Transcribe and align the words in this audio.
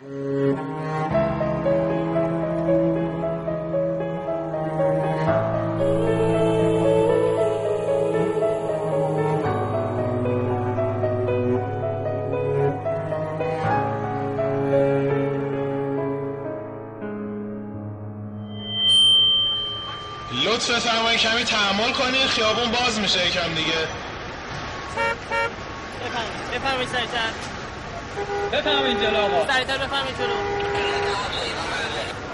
لطف 0.00 0.12
فرمایی 20.78 21.18
کمی 21.18 21.44
تحمل 21.44 21.92
کنین 21.92 22.26
خیابون 22.26 22.70
باز 22.70 23.00
میشه 23.00 23.26
یکم 23.26 23.54
دیگه. 23.54 23.72
بفرمایید 26.00 26.50
بفرمایید 26.54 26.88
سرتر 26.88 27.49
بفرمایید 28.52 29.00
جلو 29.00 29.16
آقا 29.24 29.52
سریعتر 29.52 29.78
بفرمایید 29.78 30.18
جلو 30.18 30.34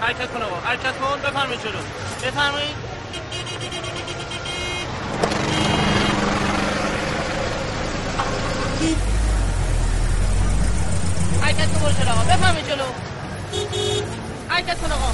حرکت 0.01 0.33
کن 0.33 0.41
آقا 0.41 0.59
حرکت 0.69 0.99
کن 0.99 1.19
بفرمایید 1.29 1.61
جلو 1.63 1.79
بفرمایید. 2.23 2.75
حرکت 11.41 11.67
کن 11.73 11.79
برو 11.79 11.91
جلو 11.91 12.11
آقا 12.11 12.23
بفرمایید 12.23 12.67
جلو 12.67 12.83
حرکت 14.49 14.81
کن 14.81 14.91
آقا 14.91 15.11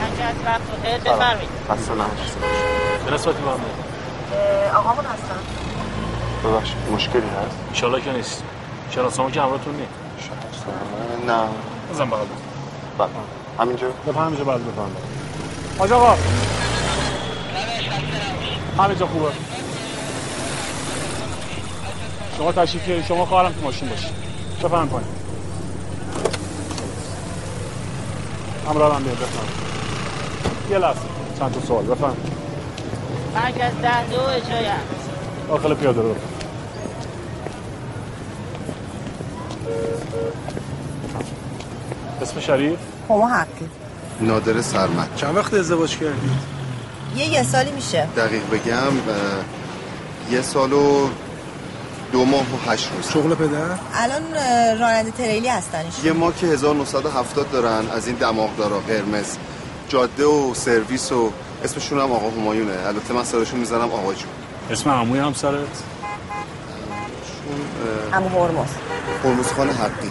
حرکت 0.00 0.36
وقت 0.46 0.60
بخیر 0.70 0.98
بفرمایید. 1.16 1.48
خسته 1.70 1.92
نباشید 1.92 2.38
به 3.08 3.50
همه 3.50 4.76
آقامون 4.76 5.04
هستن. 5.04 5.40
ببخشید 6.44 6.76
مشکلی 6.92 7.22
هست؟ 7.22 7.56
انشالله 7.68 8.00
که 8.00 8.12
نیست. 8.12 8.42
شناسامو 8.90 9.30
که 9.30 9.40
همراهتون 9.42 9.74
نیست. 9.74 9.90
نه. 11.26 11.42
بزن 11.92 12.10
بغل 12.10 12.18
بله. 12.98 13.08
همینجا؟ 13.58 13.88
بفهم 14.08 14.24
همینجا 14.24 14.44
بعد 14.44 14.60
بفهم 14.60 14.90
حاج 15.78 15.92
آقا. 15.92 16.16
همینجا 18.78 19.06
خوبه. 19.06 19.30
شما 22.38 22.52
تشریف 22.52 22.84
بیارید. 22.84 23.04
شما 23.04 23.26
خواهرم 23.26 23.52
تو 23.52 23.60
ماشین 23.60 23.88
باشید. 23.88 24.12
بفهم 24.64 24.88
پایین 24.88 25.08
همراه 28.68 28.96
هم 28.96 29.02
بیاد 29.02 29.16
بفهم 29.16 29.69
یه 30.70 30.78
لحظه. 30.78 30.98
چند 31.38 31.52
تا 31.52 31.60
سوال؟ 31.60 31.84
بفهم. 31.84 32.16
مرکز 33.34 33.72
ده 33.82 34.10
دو 34.10 34.20
اجرای 34.20 34.64
داخل 35.48 35.74
پیاده 35.74 36.00
رو. 36.00 36.14
اسم 42.22 42.40
شریف؟ 42.40 42.78
هما 43.10 43.28
حقی. 43.28 43.68
نادر 44.20 44.60
سرمد. 44.60 45.08
چند 45.16 45.36
وقت 45.36 45.54
ازدواج 45.54 45.96
کردید 45.96 46.30
یه 47.16 47.28
یه 47.28 47.42
سالی 47.42 47.70
میشه. 47.70 48.08
دقیق 48.16 48.42
بگم 48.50 48.92
یه 50.30 50.42
سال 50.42 50.72
و 50.72 51.08
دو 52.12 52.24
ماه 52.24 52.40
و 52.42 52.70
هشت 52.70 52.88
روز. 52.96 53.12
شغل 53.12 53.34
پدر؟ 53.34 53.78
الان 53.94 54.22
راننده 54.80 55.10
تریلی 55.10 55.48
هستنش 55.48 56.04
یه 56.04 56.12
ما 56.12 56.32
که 56.32 56.46
1970 56.46 57.50
دارن 57.50 57.90
از 57.96 58.06
این 58.06 58.16
دماغدارا 58.16 58.78
قرمز. 58.78 59.36
جاده 59.90 60.24
و 60.24 60.54
سرویس 60.54 61.12
و 61.12 61.30
اسمشون 61.64 61.98
هم 62.00 62.12
آقا 62.12 62.30
همایونه. 62.30 62.72
البته 62.86 63.14
من 63.14 63.24
سرشون 63.24 63.60
می‌زنم 63.60 63.80
آقا 63.80 64.14
جون. 64.14 64.30
اسم 64.70 64.90
عموی 64.90 65.18
همسرت 65.18 65.54
امو 68.12 68.28
هرمز. 68.28 68.68
هرمز 69.24 69.46
خان 69.46 69.70
حقی. 69.70 70.10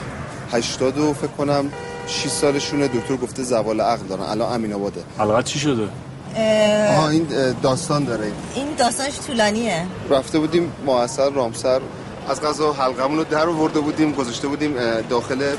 80 0.52 0.98
و 0.98 1.14
فکر 1.14 1.28
کنم 1.28 1.72
6 2.08 2.28
سالشونه. 2.28 2.88
دکتر 2.88 3.16
گفته 3.16 3.44
زوال 3.44 3.82
عقل 3.82 4.08
دارن. 4.08 4.24
الان 4.24 4.54
امین 4.54 4.74
آباده. 4.74 5.04
حلقت 5.18 5.46
چی 5.46 5.60
شده؟ 5.60 5.88
اه، 6.36 6.98
آها 6.98 7.10
این 7.10 7.28
داستان 7.62 8.04
داره. 8.04 8.32
این. 8.56 8.68
داستانش 8.78 9.20
طولانیه. 9.28 9.86
رفته 10.10 10.40
بودیم 10.40 10.72
معسر 10.86 11.30
رامسر. 11.30 11.82
از 12.30 12.42
غذا 12.42 12.74
حلقمون 12.74 13.18
رو 13.18 13.24
در 13.24 13.48
آورده 13.48 13.80
بودیم 13.80 14.12
گذاشته 14.12 14.48
بودیم 14.48 14.74
داخل 15.10 15.56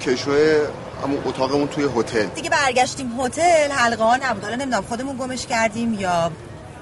کشوی 0.00 0.56
همون 1.02 1.18
اتاقمون 1.24 1.68
توی 1.68 1.88
هتل. 1.96 2.24
دیگه 2.24 2.50
برگشتیم 2.50 3.20
هتل 3.20 3.70
حلقه 3.70 4.04
ها 4.04 4.16
نبود. 4.16 4.44
حالا 4.44 4.56
نمی‌دونم 4.56 4.82
خودمون 4.82 5.16
گمش 5.16 5.46
کردیم 5.46 5.94
یا 5.94 6.30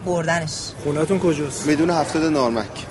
بردنش. 0.06 0.52
خونتون 0.84 1.18
کجاست؟ 1.18 1.66
میدون 1.66 1.90
هفتاد 1.90 2.24
نارمک. 2.24 2.86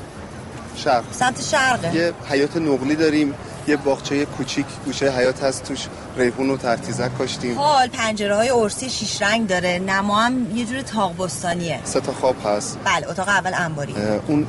شرق. 0.76 1.04
سمت 1.12 1.42
شرقه 1.42 1.96
یه 1.96 2.14
حیات 2.30 2.58
نقلی 2.58 2.96
داریم. 2.96 3.34
یه 3.68 3.76
باغچه 3.76 4.26
کوچیک 4.26 4.66
گوشه 4.86 5.12
حیات 5.12 5.44
هست 5.44 5.64
توش. 5.64 5.88
ریحون 6.18 6.50
و 6.50 6.58
ترتیزک 6.58 7.18
کاشتیم. 7.18 7.58
حال 7.58 7.88
پنجره 7.88 8.36
های 8.36 8.50
ارسی 8.50 8.90
شیش 8.90 9.22
رنگ 9.22 9.48
داره. 9.48 9.80
نما 9.80 10.22
هم 10.22 10.58
یه 10.58 10.66
جور 10.66 10.82
تاق 10.82 11.18
بستانیه 11.18 11.80
سه 11.84 12.00
تا 12.00 12.14
خواب 12.14 12.36
هست. 12.46 12.78
بله 12.86 13.10
اتاق 13.10 13.28
اول 13.28 13.52
انباری. 13.54 13.96
اون 14.28 14.48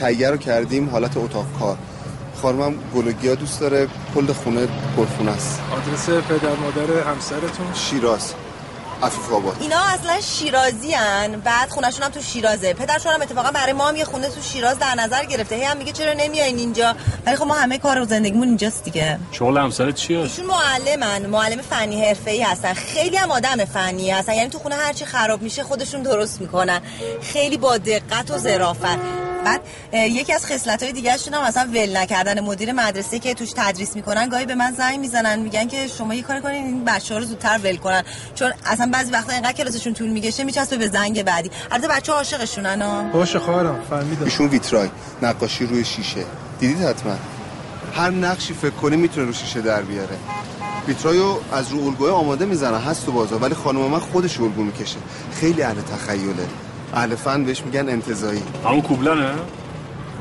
تهیه 0.00 0.30
رو 0.30 0.36
کردیم 0.36 0.90
حالت 0.90 1.16
اتاق 1.16 1.46
کار. 1.58 1.76
خانمم 2.42 2.74
گلوگیا 2.94 3.34
دوست 3.34 3.60
داره 3.60 3.88
کل 4.14 4.32
خونه 4.32 4.68
پرخونه 4.96 5.30
است. 5.30 5.60
آدرس 5.72 6.08
پدر 6.08 6.54
مادر 6.54 7.10
همسرتون؟ 7.10 7.74
شیراز 7.74 8.34
عفیف 9.02 9.32
آباد. 9.32 9.56
اینا 9.60 9.80
اصلا 9.80 10.20
شیرازی 10.20 10.92
هن. 10.92 11.40
بعد 11.40 11.68
خونشون 11.68 12.02
هم 12.02 12.10
تو 12.10 12.20
شیرازه. 12.20 12.74
پدرشون 12.74 13.12
هم 13.12 13.22
اتفاقا 13.22 13.50
برای 13.50 13.72
ما 13.72 13.88
هم 13.88 13.96
یه 13.96 14.04
خونه 14.04 14.28
تو 14.28 14.40
شیراز 14.40 14.78
در 14.78 14.94
نظر 14.94 15.24
گرفته. 15.24 15.56
هی 15.56 15.64
هم 15.64 15.76
میگه 15.76 15.92
چرا 15.92 16.12
نمیایین 16.12 16.58
اینجا؟ 16.58 16.94
ولی 17.26 17.36
خب 17.36 17.46
ما 17.46 17.54
همه 17.54 17.78
کار 17.78 18.00
و 18.00 18.04
زندگیمون 18.04 18.48
اینجاست 18.48 18.84
دیگه. 18.84 19.18
شغل 19.32 19.58
همسرت 19.58 19.94
چیه؟ 19.94 20.18
ایشون 20.18 20.46
معلمن. 20.46 21.26
معلم 21.26 21.62
فنی 21.62 22.04
حرفه‌ای 22.04 22.42
هستن. 22.42 22.72
خیلی 22.74 23.16
هم 23.16 23.30
آدم 23.30 23.64
فنی 23.64 24.10
هستن. 24.10 24.34
یعنی 24.34 24.48
تو 24.50 24.58
خونه 24.58 24.74
هرچی 24.74 25.04
خراب 25.04 25.42
میشه 25.42 25.62
خودشون 25.62 26.02
درست 26.02 26.40
می‌کنن. 26.40 26.80
خیلی 27.22 27.56
با 27.56 27.78
دقت 27.78 28.30
و 28.30 28.38
ظرافت. 28.38 29.25
بعد 29.44 29.60
یکی 29.92 30.32
از 30.32 30.46
خصلت 30.46 30.82
های 30.82 30.92
دیگه 30.92 31.12
هم 31.32 31.46
مثلا 31.48 31.68
ول 31.70 31.96
نکردن. 31.96 32.40
مدیر 32.40 32.72
مدرسه 32.72 33.18
که 33.18 33.34
توش 33.34 33.52
تدریس 33.56 33.96
می‌کنن 33.96 34.28
گاهی 34.28 34.46
به 34.46 34.54
من 34.54 34.72
زنگ 34.72 35.00
می‌زنن 35.00 35.38
میگن 35.38 35.68
که 35.68 35.86
شما 35.86 36.14
یه 36.14 36.22
کار 36.22 36.40
کنین 36.40 36.66
این 36.66 36.84
بچه‌ها 36.84 37.20
رو 37.20 37.26
زودتر 37.26 37.60
ول 37.64 37.76
کنن. 37.76 38.02
چون 38.34 38.52
اصلا 38.66 38.90
بعضی 38.92 39.12
وقتا 39.12 39.32
اینقدر 39.32 39.52
کلاسشون 39.52 39.94
طول 39.94 40.08
می‌کشه 40.08 40.44
میچسبه 40.44 40.76
به 40.76 40.88
زنگ 40.88 41.22
بعدی. 41.22 41.50
البته 41.70 41.88
بچه‌ها 41.88 42.18
عاشقشونن 42.18 42.82
ها 42.82 43.02
باشه 43.02 43.38
خواهرم 43.38 43.78
فهمیدم. 43.90 44.24
ایشون 44.24 44.48
ویترای 44.48 44.88
نقاشی 45.22 45.66
روی 45.66 45.84
شیشه. 45.84 46.24
دیدید 46.60 46.82
حتما؟ 46.82 47.16
هر 47.94 48.10
نقشی 48.10 48.54
فکر 48.54 48.70
کنی 48.70 48.96
می‌تونه 48.96 49.26
رو 49.26 49.32
شیشه 49.32 49.60
در 49.60 49.82
بیاره. 49.82 50.16
ویترایو 50.88 51.36
از 51.52 51.68
رو 51.68 51.86
الگوی 51.86 52.10
آماده 52.10 52.44
می‌زنن 52.44 52.80
هست 52.80 53.06
تو 53.06 53.12
بازار. 53.12 53.42
ولی 53.42 53.54
خانم 53.54 53.80
من 53.80 53.98
خودش 53.98 54.40
الگو 54.40 54.62
می‌کشه. 54.62 54.96
خیلی 55.40 55.62
اهل 55.62 55.76
تخیله. 55.80 56.46
اهل 56.96 57.14
فن 57.14 57.44
بهش 57.44 57.62
میگن 57.62 57.88
انتظایی 57.88 58.42
همون 58.64 58.82
کوبلنه؟ 58.82 59.30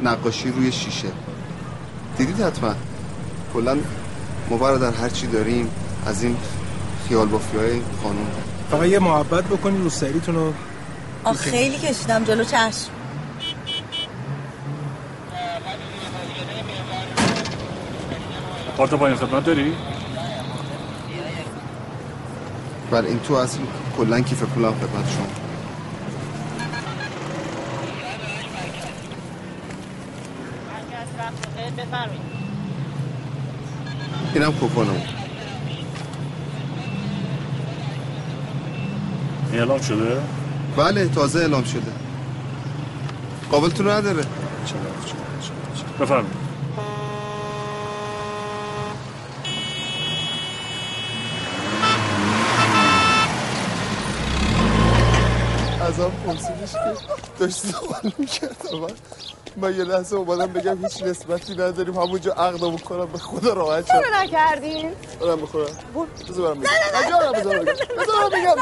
نقاشی 0.03 0.51
روی 0.51 0.71
شیشه. 0.71 1.07
دیدید 2.17 2.41
حتما؟ 2.41 2.75
کلا 3.53 3.77
ما 4.49 4.57
برادر 4.57 4.91
هر 4.91 5.09
چی 5.09 5.27
داریم 5.27 5.69
از 6.05 6.23
این 6.23 6.37
خیال 7.07 7.27
بافی 7.27 7.57
های 7.57 7.81
خانم 8.03 8.27
فقط 8.71 8.83
یه 8.89 8.99
محبت 8.99 9.43
بکنین 9.43 9.83
رو 9.83 9.89
سریتون 9.89 10.35
رو 10.35 10.53
آه 11.23 11.33
خیلی 11.33 11.77
کشیدم 11.77 12.23
جلو 12.23 12.43
چشم. 12.43 12.89
کارت 18.77 18.89
پایین 18.93 19.17
خدمت 19.17 19.45
داری؟ 19.45 19.73
بله 22.91 23.07
این 23.09 23.19
تو 23.19 23.33
اصل 23.33 23.57
کلا 23.97 24.19
کیف 24.21 24.43
پولم 24.43 24.71
خدمت 24.73 25.09
شما. 25.15 25.44
بفرمایید. 31.77 32.21
اینم 34.33 34.53
کوپنم 34.53 35.01
این 39.51 39.59
اعلام 39.59 39.81
شده؟ 39.81 40.21
بله 40.77 41.07
تازه 41.07 41.39
اعلام 41.39 41.63
شده. 41.63 41.91
قابلتون 43.51 43.89
نداره. 43.89 44.23
بفرمایید. 45.99 46.45
ازم 55.81 56.11
پرسیدش 56.25 56.71
که 56.71 56.79
داشت 57.39 57.55
سوال 57.55 58.11
می‌کرد 58.17 58.65
من 59.57 59.77
یه 59.77 59.83
لحظه 59.83 60.15
اومدم 60.15 60.45
بگم 60.45 60.77
هیچ 60.83 61.03
نسبتی 61.03 61.53
نداریم. 61.53 61.97
همونجا 61.99 62.33
عقدمو 62.33 62.77
کنم 62.77 63.05
به 63.05 63.17
خدا 63.17 63.53
راحت 63.53 63.85
شد. 63.85 63.93
نکردین؟ 64.23 64.91
برم 65.21 65.41
بخورم 65.41 65.65
بذار 66.29 66.53
برم 66.53 66.59
بگم 66.59 66.69
نه 66.95 68.03
بذار 68.03 68.29
بگم 68.29 68.55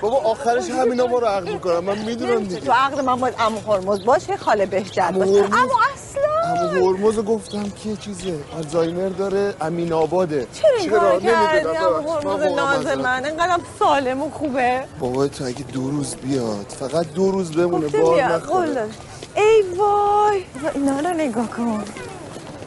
بابا 0.00 0.16
آخرش 0.16 0.70
همینا 0.70 1.06
ما 1.06 1.18
رو 1.18 1.26
عقد 1.26 1.48
می‌کنم 1.48 1.84
من 1.84 1.98
می‌دونم 1.98 2.44
دیگه. 2.44 2.60
تو 2.60 2.72
عقد 2.72 3.00
من 3.00 3.16
باید 3.16 3.34
امو 3.38 3.60
هرمز 3.60 4.04
باشه 4.04 4.36
خاله 4.36 4.66
بهجت 4.66 5.12
باشه؟ 5.12 5.44
اما 5.44 5.80
اصلا. 5.94 6.28
همون 6.56 6.96
هرمز 6.96 7.16
رو 7.16 7.22
گفتم 7.22 7.70
که 7.70 7.96
چیزه. 7.96 8.34
آلزایمر 8.56 9.08
داره 9.08 9.54
امین 9.60 9.92
آباده. 9.92 10.46
چرا 10.54 10.70
این 10.78 10.90
کار 10.90 11.20
کردی. 11.20 11.66
من 11.66 11.74
هرمز 11.74 12.42
ناز 12.42 12.86
من. 12.86 13.24
انقدرم 13.24 13.60
سالم 13.78 14.22
و 14.22 14.30
خوبه. 14.30 14.84
بابای 15.00 15.28
تو 15.28 15.44
اگه 15.44 15.62
دو 15.72 15.90
روز 15.90 16.16
بیاد 16.16 16.66
فقط 16.80 17.12
دو 17.12 17.30
روز 17.30 17.52
بمونه 17.52 17.86
گفته 17.86 18.00
بار 18.00 18.22
نخوره. 18.22 18.88
ای 19.34 19.62
وای 19.76 20.44
اینا 20.74 21.00
رو 21.00 21.16
نگاه 21.16 21.50
کن 21.50 21.84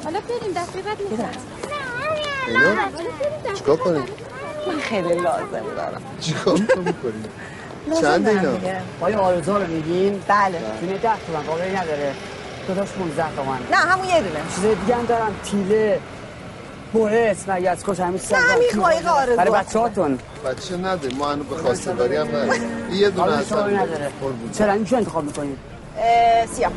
حالا 0.04 0.20
بریم 0.20 0.54
دفعه 0.56 0.82
بعد. 0.82 0.98
اینا 2.48 2.74
چیکار 3.56 3.78
کنیم 3.78 4.04
من 4.68 4.80
خیلی 4.82 5.14
لازم 5.16 5.46
دارم 5.76 6.02
چیکار 6.20 6.54
می‌کنیم 6.60 7.26
چند 8.02 8.28
اینا. 8.28 8.52
آیا 9.02 9.20
آرزو 9.20 9.58
رو 9.58 9.68
میگین 9.68 10.24
بله 10.28 10.62
تینه 10.80 10.98
ده 10.98 11.12
تومن 11.28 11.44
قابلی 11.48 11.72
نداره 11.76 12.14
دو 12.68 12.76
تاش 12.76 12.90
15 12.90 13.36
تومن 13.36 13.58
نه 13.72 13.78
همون 13.78 14.08
یه 14.08 14.22
دونه 14.22 14.40
چیز 14.56 14.64
دیگه 14.64 14.96
هم 14.96 15.06
دارم 15.06 15.36
تیله 15.44 16.00
برس 16.94 17.50
مگس 17.50 17.84
کش 17.86 18.00
همین 18.00 18.18
سر 18.18 18.36
نه، 18.38 18.42
همین 18.44 18.70
قایق 18.82 19.08
آرزو. 19.08 19.36
برای 19.36 19.52
بچه 19.52 19.80
هاتون 19.80 20.20
بچه 20.46 20.78
نده 20.78 21.16
ما 21.16 21.32
هنو 21.32 21.44
به 21.44 21.56
خواستگاری 21.56 22.16
هم 22.16 22.28
نداریم 22.28 22.90
یه 22.94 23.10
دونه 23.10 23.32
اصلا 23.32 23.68
نداره 23.68 24.12
چرا 24.54 24.74
این 24.74 24.86
چه 24.86 24.98
انتخاب 24.98 25.24
می‌کنید 25.24 25.58
اه، 26.02 26.46
سیاه. 26.46 26.72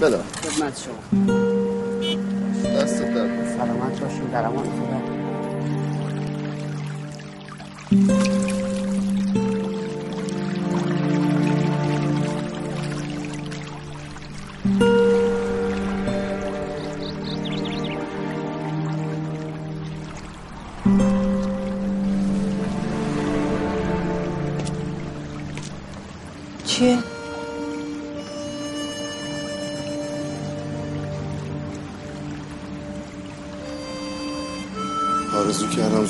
بده 0.00 0.18
خدمت 0.42 0.80
شما. 0.80 1.28
دست 2.80 3.02
درد. 3.02 3.56
سلامت 3.56 4.00
باشین. 4.00 4.24
در 4.32 4.46
امان 4.46 4.64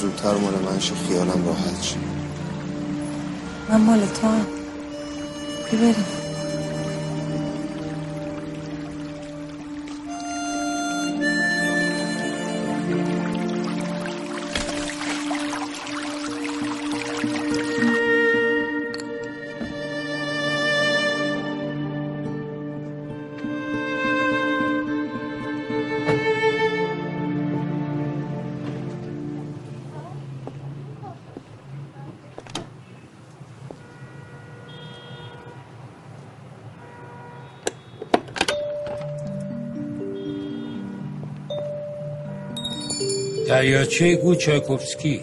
زودتر 0.04 0.34
مال 0.34 0.54
من 0.54 0.80
شه 0.80 0.94
خیالم 1.08 1.46
راحت 1.46 1.82
شه. 1.82 1.96
من 3.68 3.80
مال 3.80 4.00
تو 4.00 4.26
هم. 4.26 4.46
بریم. 5.72 6.23
دریاچه 43.64 44.16
گوچاکوفسکی 44.16 45.20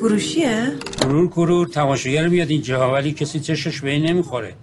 فروشیه؟ 0.00 0.72
کرور 1.00 1.28
کرور 1.28 1.66
تماشاگر 1.66 2.28
میاد 2.28 2.50
اینجا 2.50 2.92
ولی 2.92 3.12
کسی 3.12 3.40
چشش 3.40 3.80
به 3.80 3.90
این 3.90 4.06
نمی‌خوره 4.06 4.54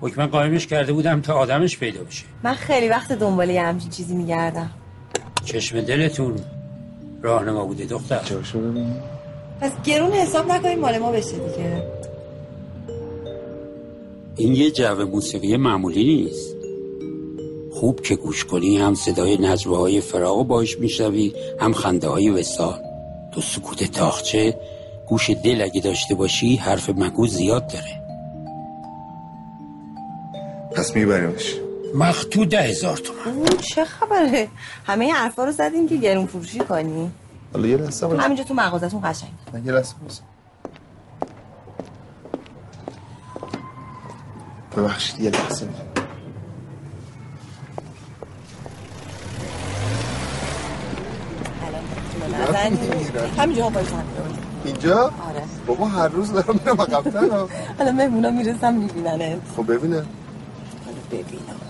حکما 0.00 0.26
قایمش 0.26 0.66
کرده 0.66 0.92
بودم 0.92 1.20
تا 1.20 1.34
آدمش 1.34 1.78
پیدا 1.78 2.04
بشه 2.04 2.24
من 2.42 2.54
خیلی 2.54 2.88
وقت 2.88 3.12
دنبال 3.12 3.50
یه 3.50 3.62
همچین 3.62 3.90
چیزی 3.90 4.14
میگردم 4.14 4.70
چشم 5.44 5.80
دلتون 5.80 6.34
راهنما 7.22 7.64
بوده 7.64 7.84
دختر 7.84 8.20
پس 9.60 9.72
گرون 9.84 10.12
حساب 10.12 10.52
نکنیم 10.52 10.78
مال 10.78 10.98
ما 10.98 11.12
بشه 11.12 11.32
دیگه 11.32 11.82
این 14.36 14.54
یه 14.54 14.70
جو 14.70 15.06
موسیقی 15.06 15.56
معمولی 15.56 16.04
نیست 16.04 16.53
خوب 17.84 18.02
که 18.02 18.16
گوش 18.16 18.44
کنی 18.44 18.78
هم 18.78 18.94
صدای 18.94 19.38
نجوه 19.40 19.78
های 19.78 20.00
فراغ 20.00 20.46
باش 20.46 20.78
میشنوی 20.78 21.32
هم 21.60 21.72
خنده 21.72 22.08
های 22.08 22.30
وسال 22.30 22.82
تو 23.32 23.40
سکوت 23.40 23.84
تاخچه 23.84 24.60
گوش 25.08 25.30
دل 25.30 25.62
اگه 25.62 25.80
داشته 25.80 26.14
باشی 26.14 26.56
حرف 26.56 26.88
مگو 26.88 27.26
زیاد 27.26 27.66
داره. 27.66 28.02
پس 30.76 30.96
میبریمش. 30.96 31.54
مخطو 31.94 32.44
ده 32.44 32.62
هزار 32.62 32.96
تومن. 32.96 33.36
اون 33.36 33.46
چه 33.46 33.84
خبره؟ 33.84 34.48
همه 34.86 35.04
این 35.04 35.14
حرفا 35.14 35.44
رو 35.44 35.52
زدیم 35.52 35.88
که 35.88 35.96
گرون 35.96 36.26
فروشی 36.26 36.58
کنی. 36.58 37.10
حالا 37.52 37.68
یه 37.68 37.76
لحظه. 37.76 38.18
همینجا 38.18 38.44
تو 38.44 38.54
مغازتون 38.54 39.00
قشنگ. 39.04 39.30
یه 39.66 39.72
لحظه. 39.72 39.94
ببخشید 44.76 45.20
یه 45.20 45.30
لحظه. 45.30 45.93
همینجا 53.38 53.72
اینجا؟ 54.64 55.02
آره. 55.02 55.44
بابا 55.66 55.86
هر 55.86 56.08
روز 56.08 56.32
دارم 56.32 56.60
میرم 56.64 56.80
عقب‌تر. 56.80 57.20
حالا 57.78 57.92
مهمونا 57.92 58.30
می‌رسم 58.30 58.74
میبیننت. 58.74 59.38
خب 59.56 59.72
ببینه. 59.72 59.96
حالا 59.96 60.98
ببینم. 61.10 61.60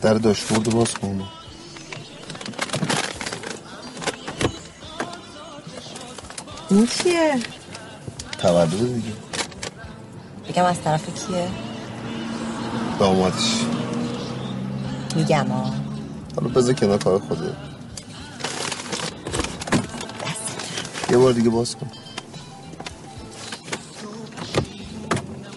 در 0.00 0.14
داشبورد 0.14 0.70
باز 0.70 0.94
کن. 0.94 1.22
این 6.70 6.86
چیه؟ 6.86 7.34
تولد 8.38 8.70
دیگه. 8.70 9.12
بگم 10.48 10.64
از 10.64 10.80
طرف 10.84 11.26
کیه؟ 11.26 11.48
دامادش 12.98 13.64
میگم 15.16 15.46
ها 15.46 15.81
حالا 16.36 16.48
بذار 16.48 16.74
کنار 16.74 16.98
کار 16.98 17.18
خوده 17.18 17.56
یه 21.10 21.18
بار 21.18 21.32
دیگه 21.32 21.50
باز 21.50 21.76
کن. 21.76 21.90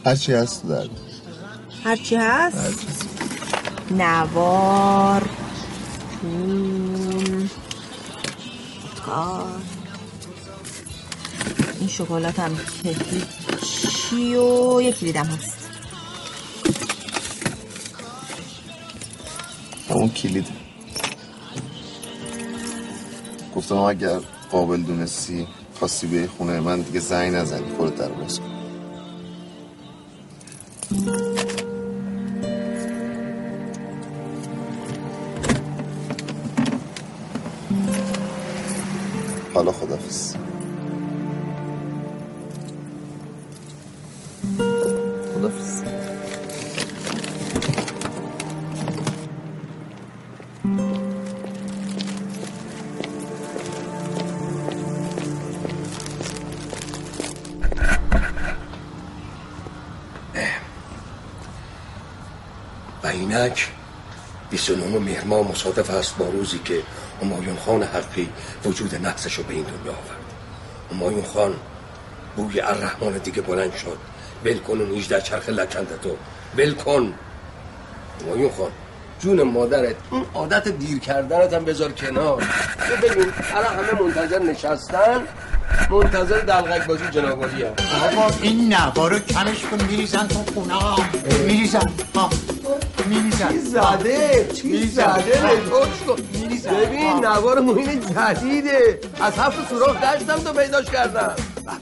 هرچی 0.06 0.34
هست 0.34 0.68
در 0.68 0.88
هرچی 1.84 2.16
هست؟ 2.16 3.06
نوار 3.92 5.30
پول 6.22 7.48
کار. 9.06 9.62
این 11.80 11.90
شکلات 11.90 12.40
هم 12.40 12.58
چی 13.90 14.36
و 14.36 14.82
یکی 14.82 15.06
دیدم 15.06 15.26
هست. 15.26 15.70
همون 19.90 20.10
کلید. 20.10 20.65
گفتم 23.56 23.76
اگر 23.76 24.20
قابل 24.52 24.82
دونستی 24.82 25.48
خواستی 25.80 26.08
بیای 26.08 26.28
خونه 26.28 26.60
من 26.60 26.82
دیگه 26.82 27.00
زنگ 27.00 27.36
نزنی 27.36 27.76
خودت 27.78 27.96
در 27.96 28.10
باز 28.10 28.40
کن 28.40 28.55
29 64.68 65.00
مهر 65.00 65.24
ماه 65.24 65.52
مصادف 65.52 65.90
است 65.90 66.18
با 66.18 66.30
روزی 66.30 66.60
که 66.66 66.82
همایون 67.22 67.58
خان 67.66 67.84
حقی 67.84 68.30
وجود 68.66 68.96
نحسش 68.96 69.34
رو 69.34 69.44
به 69.44 69.54
این 69.54 69.64
دنیا 69.64 69.92
آورد. 69.92 70.26
همایون 70.92 71.24
خان 71.24 71.54
بوی 72.36 72.60
الرحمن 72.60 73.12
دیگه 73.12 73.42
بلند 73.42 73.76
شد. 73.76 73.98
ول 74.46 74.58
کن 74.58 74.82
اون 74.82 74.98
18 74.98 75.22
چرخ 75.22 75.50
لکنده 75.50 75.98
تو 75.98 76.16
ول 76.58 76.74
کن. 76.74 77.14
همایون 78.22 78.52
خان 78.58 78.72
جون 79.20 79.44
مادرت 79.44 79.96
اون 80.12 80.26
عادت 80.34 80.68
دیر 80.68 81.00
کردنت 81.00 81.54
هم 81.54 81.66
بذار 81.66 81.92
کنار. 81.92 82.42
تو 82.90 83.08
ببین 83.08 83.32
الان 83.54 83.76
همه 83.76 84.02
منتظر 84.02 84.40
نشستن 84.40 85.22
منتظر 85.90 86.40
دلغک 86.40 86.88
بازی 86.88 87.04
جنابالی 87.12 87.64
هم 87.64 87.74
بابا 88.16 88.32
این 88.42 88.74
نوار 88.74 89.12
رو 89.12 89.20
کمش 89.20 89.62
کن 89.62 89.86
میریزن 89.86 90.28
تو 90.28 90.44
خونه 90.54 90.76
میریزن. 91.48 91.94
میریزن 93.44 93.60
زده 93.60 94.48
چی 94.54 94.88
زده. 94.88 95.62
کن 96.08 96.16
ببین 96.76 97.26
نوار 97.26 97.60
موین 97.60 98.00
جدیده. 98.00 99.00
از 99.22 99.34
هفت 99.38 99.70
سوراخ 99.70 99.98
گشتم 100.02 100.36
تو 100.36 100.54
پیداش 100.54 100.86
کردم. 100.86 101.36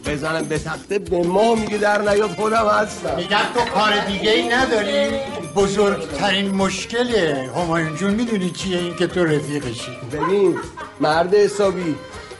بزنم 0.05 0.43
به 0.43 0.60
تخته 0.60 1.00
به 1.00 1.24
ما 1.24 1.55
میگه 1.55 1.77
در 1.77 2.01
نیاد 2.01 2.29
خودم 2.29 2.67
هستم. 2.67 3.15
میگن 3.15 3.38
تو 3.53 3.60
کار 3.74 4.05
دیگه 4.07 4.31
ای 4.31 4.50
نداری؟ 4.50 5.07
بزرگترین 5.55 6.51
مشکله 6.51 7.50
همایون 7.55 7.95
جون 7.95 8.13
می‌دونی 8.13 8.50
چیه؟ 8.50 8.77
این 8.77 8.95
که 8.95 9.07
تو 9.07 9.25
رفیقشی. 9.25 9.91
ببین 10.12 10.60
مرد 11.00 11.33
حسابی 11.33 11.95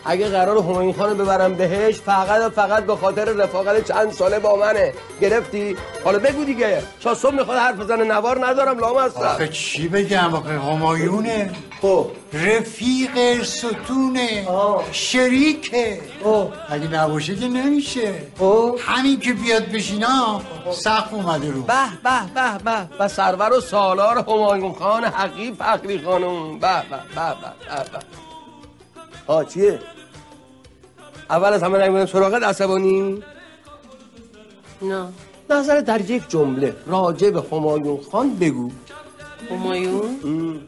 اگه 0.06 0.30
قرار 0.30 0.58
همایون 0.58 0.94
خانو 0.94 1.16
ببرم 1.16 1.54
بهش 1.54 1.96
فقط 1.96 2.42
و 2.42 2.50
فقط 2.50 2.86
به 2.86 2.96
خاطر 2.96 3.26
رفاقت 3.26 3.88
چند 3.88 4.12
ساله 4.12 4.40
با 4.40 4.56
منه. 4.56 4.94
گرفتی؟ 5.22 5.78
حالا 6.04 6.20
بگو 6.20 6.44
دیگه. 6.44 6.84
صبح 7.16 7.36
می‌خواد 7.36 7.58
حرف 7.58 7.76
بزنه. 7.76 8.04
نوار 8.04 8.46
ندارم 8.48 8.80
لام 8.80 8.98
هستم 8.98 9.20
آخه 9.20 9.48
چی 9.48 9.88
بگم؟ 9.88 10.34
آخه 10.34 10.60
همایونه. 10.60 11.52
خب. 11.82 12.08
رفیق 12.34 13.44
ستونه. 13.44 14.48
شریکه. 14.92 16.02
اگه 16.70 16.88
نباشه 16.88 17.36
که 17.36 17.48
نمیشه. 17.48 18.14
همین 18.80 19.20
که 19.20 19.34
بیاد 19.34 19.66
بشینا 19.66 20.42
سقف 20.72 21.14
اومده 21.14 21.52
رو. 21.52 21.62
به 21.62 21.74
به 22.04 22.34
به 22.36 22.64
به. 22.64 22.88
و 23.00 23.08
سرور 23.08 23.54
و 23.54 23.62
سالار 23.62 24.18
همایون 24.18 24.74
خان 24.74 25.04
حقی 25.04 25.56
فقری 25.60 26.02
خانم. 26.02 26.60
به 26.60 26.68
به 26.68 26.98
به 27.16 27.16
به 27.16 27.84
به 27.84 27.90
به. 27.92 28.00
آه 29.28 29.46
چیه؟ 29.46 29.80
اول 31.34 31.54
از 31.54 31.64
همه 31.64 31.78
نمی‌دونم 31.78 32.06
سراغت 32.06 32.44
عصبانی؟ 32.44 33.24
نه. 34.82 35.08
نظر 35.50 35.82
در 35.82 36.02
یک 36.10 36.30
جمله 36.30 36.76
راجع 36.88 37.30
به 37.30 37.44
همایون 37.52 38.00
خان 38.12 38.36
بگو. 38.36 38.72
همایون؟ 39.50 40.62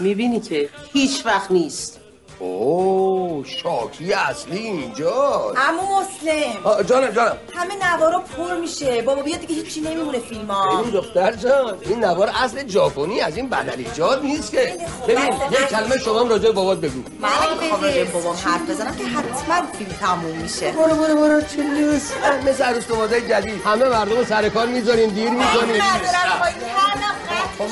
می‌بینی 0.00 0.40
که 0.40 0.68
هیچ 0.92 1.26
وقت 1.26 1.50
نیست. 1.50 1.97
اوه 2.40 3.46
شاکی 3.46 4.12
اصلی 4.12 4.58
اینجاست. 4.58 5.58
امو 5.68 6.00
مسلم. 6.00 6.82
جانم 6.82 7.10
جانم. 7.10 7.36
همه 7.54 7.74
نوارا 7.86 8.18
پر 8.18 8.54
میشه. 8.54 9.02
بابا 9.02 9.22
بیا 9.22 9.36
دیگه 9.36 9.54
هیچی 9.54 9.80
نمیمونه 9.80 10.18
فیلم 10.18 10.46
ها 10.46 10.82
ببین 10.82 10.90
دختر 10.90 11.32
جان 11.32 11.78
این 11.80 12.04
نوار 12.04 12.30
اصل 12.34 12.68
ژاپنی 12.68 13.20
از 13.20 13.36
این 13.36 13.48
بدل 13.48 13.78
ایجاد 13.78 14.22
نیست 14.22 14.52
که. 14.52 14.76
ببین 15.08 15.32
یک 15.50 15.68
کلمه 15.70 15.98
شما 15.98 16.20
هم 16.20 16.28
راجع 16.28 16.50
بابات 16.50 16.78
بگو. 16.78 17.02
من 17.20 17.28
اگه 17.88 18.04
بابام 18.04 18.36
حرف 18.36 18.70
بزنم 18.70 18.96
که 18.96 19.04
حتما 19.04 19.72
فیلم 19.78 19.90
تموم 20.00 20.36
میشه. 20.36 20.72
برو 20.72 20.94
برو 20.94 21.14
برو 21.16 21.40
چه 21.40 21.62
لوس. 21.62 22.10
مثل 22.46 22.64
عروس 22.64 22.86
دوماده 22.86 23.20
جدید. 23.20 23.62
همه 23.64 23.84
مردم 23.84 24.24
سر 24.24 24.48
کار 24.48 24.66
می‌ذارین 24.66 25.10
دیر 25.10 25.30
می‌کنین 25.30 25.82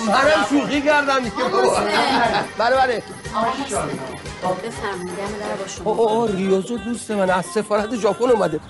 منم 0.07 0.47
شوخی 0.51 0.83
کردم 0.83 1.33
بله 2.59 2.77
بله. 2.77 3.03
اوه 5.85 6.01
اوه 6.01 6.31
ریوزو 6.33 6.79
دوست 6.79 7.11
من 7.11 7.31
از 7.31 7.47
سفارت 7.47 7.97
ژاپن 7.97 8.31
اومده. 8.31 8.61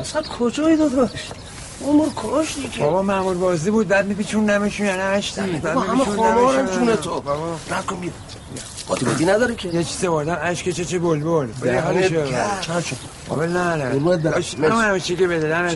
اصلا 0.00 0.22
کجایی 0.22 0.76
داداش؟ 0.76 1.10
عمر 1.86 2.08
کاش 2.08 2.54
دیگه. 2.56 2.78
بابا 2.84 3.02
معمول 3.02 3.36
بازی 3.36 3.70
بود 3.70 3.88
بعد 3.88 4.06
میپیچون 4.06 4.50
نمیشون 4.50 4.86
یعنی 4.86 5.02
هشتی 5.02 5.40
بابا 5.40 5.80
همه 5.80 6.04
خمارم 6.04 6.66
جون 6.66 6.96
تو. 6.96 7.22
نکن 7.70 7.96
بیا. 8.00 8.12
قاطی 8.88 9.04
بودی 9.04 9.24
نداره 9.24 9.54
که 9.54 9.68
یه 9.68 9.84
چیز 9.84 10.04
بردن 10.04 10.38
اشک 10.42 10.70
چه 10.70 10.84
چه 10.84 10.98
بلبل 10.98 11.46
بده 11.46 11.80
دهنت 11.80 12.12
حالش. 12.12 12.66
چند 12.66 12.82
شد 12.84 12.96
بابا 13.28 13.44
نه 13.44 13.74
نه 13.76 13.90
قربونت 13.90 14.22
برم. 14.22 14.64
همون 14.64 14.84
همه 14.84 15.00
چی 15.00 15.16
که 15.16 15.26
بده 15.26 15.70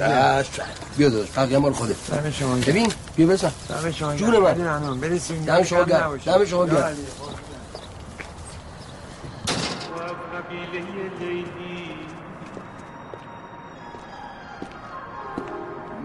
بیا 0.96 1.08
داداش 1.08 1.28
بقیه 1.36 1.58
مال 1.58 1.72
خودت 1.72 2.10
دم 2.10 2.30
شما 2.30 2.58
گرم. 2.58 2.72
ببین 2.72 2.92
بیا 3.16 3.26
بزن 3.26 3.50
دم 3.68 3.90
شما 3.90 4.14
گرم. 4.14 4.16
جون 4.16 4.36
من. 4.38 5.00
برسیم 5.00 5.44
دم 5.44 5.62
شما 5.62 5.84
گرم. 5.84 6.16
دم 6.16 6.44
شما 6.44 6.66
گرم. 6.66 6.96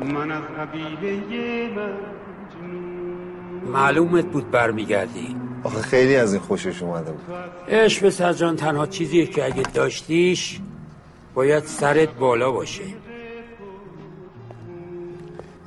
من 0.01 0.31
از 0.31 0.43
قبیله 0.59 1.69
معلومت 3.65 4.25
بود 4.25 4.51
برمیگردی 4.51 5.35
آخه 5.63 5.81
خیلی 5.81 6.15
از 6.15 6.33
این 6.33 6.41
خوشش 6.41 6.81
اومده 6.81 7.11
بود. 7.11 7.35
عشق 7.67 8.01
به 8.01 8.09
سرجان 8.09 8.55
تنها 8.55 8.87
چیزیه 8.87 9.25
که 9.25 9.45
اگه 9.45 9.61
داشتیش 9.61 10.59
باید 11.33 11.65
سرت 11.65 12.09
بالا 12.09 12.51
باشه. 12.51 12.83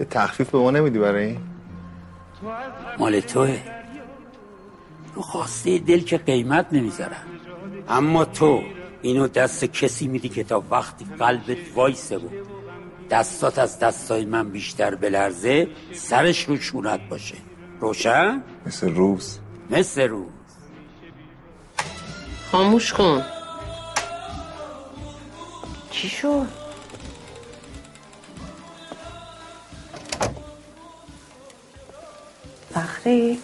یه 0.00 0.06
تخفیف 0.10 0.50
به 0.50 0.58
ما 0.58 0.70
نمیدی 0.70 0.98
برای 0.98 1.24
این؟ 1.24 1.38
مال 2.98 3.20
توه. 3.20 3.58
رو 5.14 5.22
خواسته 5.22 5.78
دل 5.78 6.00
که 6.00 6.18
قیمت 6.18 6.66
نمی‌ذارن 6.72 7.22
اما 7.88 8.24
تو 8.24 8.62
اینو 9.02 9.28
دست 9.28 9.64
کسی 9.64 10.08
میدی 10.08 10.28
که 10.28 10.44
تا 10.44 10.62
وقتی 10.70 11.04
قلبت 11.18 11.56
وایسه 11.74 12.18
بود 12.18 12.32
دستات 13.10 13.58
از 13.58 13.78
دستای 13.78 14.24
من 14.24 14.50
بیشتر 14.50 14.94
بلرزه 14.94 15.68
سرش 15.92 16.44
رو 16.44 16.56
چونت 16.56 17.00
باشه. 17.08 17.36
روشن؟ 17.80 18.42
مثل 18.66 18.94
روز. 18.94 19.38
مثل 19.70 20.02
روز. 20.02 20.28
خاموش 22.52 22.92
کن. 22.92 23.24
چی 25.90 26.08
شد؟ 26.08 26.46
فخری 32.74 33.38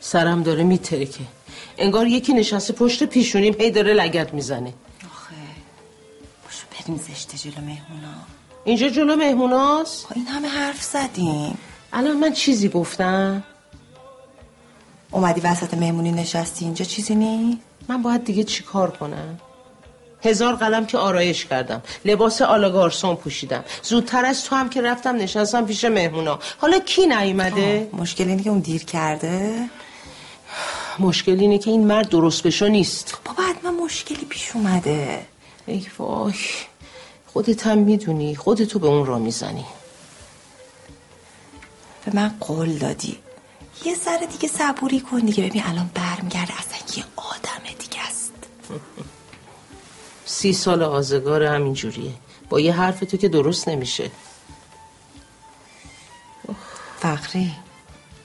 سرم 0.00 0.42
داره 0.42 0.64
میترکه. 0.64 1.24
انگار 1.78 2.06
یکی 2.06 2.32
نشسته 2.32 2.72
پشت 2.72 3.04
پیشونیم 3.04 3.54
هی 3.60 3.70
داره 3.70 3.94
لگت 3.94 4.34
می‌زنه. 4.34 4.74
باشو 6.44 6.66
بریم 6.70 6.96
زشته 6.96 7.38
جلو 7.38 7.64
مهمونا. 7.64 8.14
اینجا 8.64 8.88
جلو 8.88 9.16
مهموناست؟ 9.16 10.06
این 10.14 10.26
همه 10.26 10.48
حرف 10.48 10.82
زدیم. 10.82 11.58
الان 11.92 12.16
من 12.16 12.32
چیزی 12.32 12.68
گفتم؟ 12.68 13.42
اومدی 15.10 15.40
وسط 15.40 15.74
مهمونی 15.74 16.12
نشستی 16.12 16.64
اینجا 16.64 16.84
چیزی 16.84 17.14
نی؟ 17.14 17.60
من 17.88 18.02
باید 18.02 18.24
دیگه 18.24 18.44
چی 18.44 18.62
کار 18.62 18.90
کنم؟ 18.90 19.40
هزار 20.24 20.54
قلم 20.54 20.86
که 20.86 20.98
آرایش 20.98 21.46
کردم 21.46 21.82
لباس 22.04 22.42
آلاگارسون 22.42 23.16
پوشیدم. 23.16 23.64
زودتر 23.82 24.24
از 24.24 24.44
تو 24.44 24.56
هم 24.56 24.70
که 24.70 24.82
رفتم 24.82 25.16
نشستم 25.16 25.66
پیش 25.66 25.84
مهمونا. 25.84 26.38
حالا 26.58 26.78
کی 26.78 27.06
نیومده؟ 27.06 27.88
مشکل 27.92 28.28
اینه 28.28 28.42
که 28.42 28.50
اون 28.50 28.58
دیر 28.58 28.84
کرده. 28.84 29.64
مشکل 30.98 31.40
اینه 31.40 31.58
که 31.58 31.70
این 31.70 31.86
مرد 31.86 32.08
درست 32.08 32.42
بشو 32.42 32.68
نیست. 32.68 33.18
بابا 33.24 33.42
حتما 33.42 33.84
مشکلی 33.84 34.24
پیش 34.24 34.50
اومده. 34.54 35.26
ای 35.66 35.86
وای. 35.98 36.34
خودت 37.26 37.66
هم 37.66 37.78
می‌دونی 37.78 38.36
خودتو 38.36 38.78
به 38.78 38.86
اون 38.86 39.06
را 39.06 39.18
می‌زنی. 39.18 39.64
به 42.10 42.16
من 42.16 42.28
قول 42.40 42.78
دادی. 42.78 43.18
یه 43.84 43.94
ذره 43.94 44.26
دیگه 44.26 44.48
صبوری 44.48 45.00
کن 45.00 45.18
دیگه. 45.18 45.44
ببین 45.44 45.62
الان 45.64 45.90
برمیگرده. 45.94 46.52
اصلا 46.58 46.78
یه 46.96 47.04
آدم 47.16 47.64
دیگه 47.78 48.00
است. 48.08 48.32
سی 50.24 50.52
سال 50.52 50.82
آزگار 50.82 51.42
همین 51.42 51.74
جوریه 51.74 52.14
با 52.48 52.60
یه 52.60 52.72
حرف 52.72 53.00
تو 53.00 53.16
که 53.16 53.28
درست 53.28 53.68
نمیشه. 53.68 54.10
فخری 57.00 57.52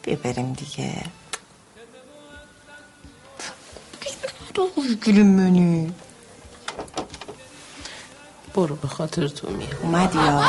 بیا 0.04 0.16
بریم 0.16 0.54
دیگه. 0.54 1.04
گلیم 5.06 5.28
منی. 5.28 5.94
برو 8.56 8.76
به 8.76 8.88
خاطر 8.88 9.28
تو 9.28 9.48
میام. 9.50 9.70
اومدی 9.84 10.18
یا؟ 10.18 10.42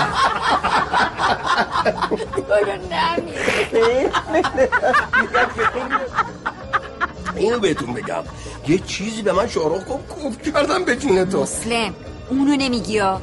اینو 7.37 7.59
بهتون 7.59 7.95
بگم. 7.95 8.23
یه 8.69 8.79
چیزی 8.79 9.23
به 9.23 9.33
من 9.33 9.49
شارخ 9.49 9.83
گفت 9.89 10.09
کوف 10.09 10.43
کردم 10.43 10.85
به 10.85 10.97
جون 10.97 11.25
تو. 11.25 11.43
مسلم 11.43 11.95
اونو 12.31 12.57
نمیگی 12.57 12.93
یا 12.93 13.21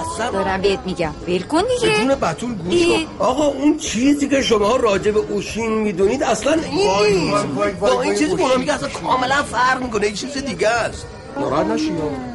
اصلا 0.00 0.30
دارم 0.30 0.60
بهت 0.60 0.78
میگم. 0.86 1.14
ول 1.28 1.42
کن 1.42 1.62
دیگه. 1.80 1.94
بدون 1.94 2.14
بطول 2.14 2.54
گوش. 2.54 2.82
کن. 2.82 3.24
آقا 3.24 3.44
اون 3.44 3.78
چیزی 3.78 4.28
که 4.28 4.42
شما 4.42 4.76
راجع 4.76 5.10
به 5.10 5.20
اوشین 5.20 5.72
می‌دونید 5.72 6.22
اصلا 6.22 6.52
این 6.52 7.10
نیست. 7.10 7.44
با 7.80 8.02
این 8.02 8.14
چیزی 8.14 8.36
که. 8.36 8.42
اونا 8.42 8.56
میگه 8.56 8.72
اصلا 8.72 8.88
کاملا 8.88 9.42
فرق 9.42 9.82
می‌کنه. 9.82 10.06
این 10.06 10.14
چیز 10.14 10.32
دیگه 10.32 10.68
است. 10.68 11.06
ناراحت 11.40 11.66
نشی 11.66 11.92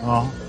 آه. 0.08 0.43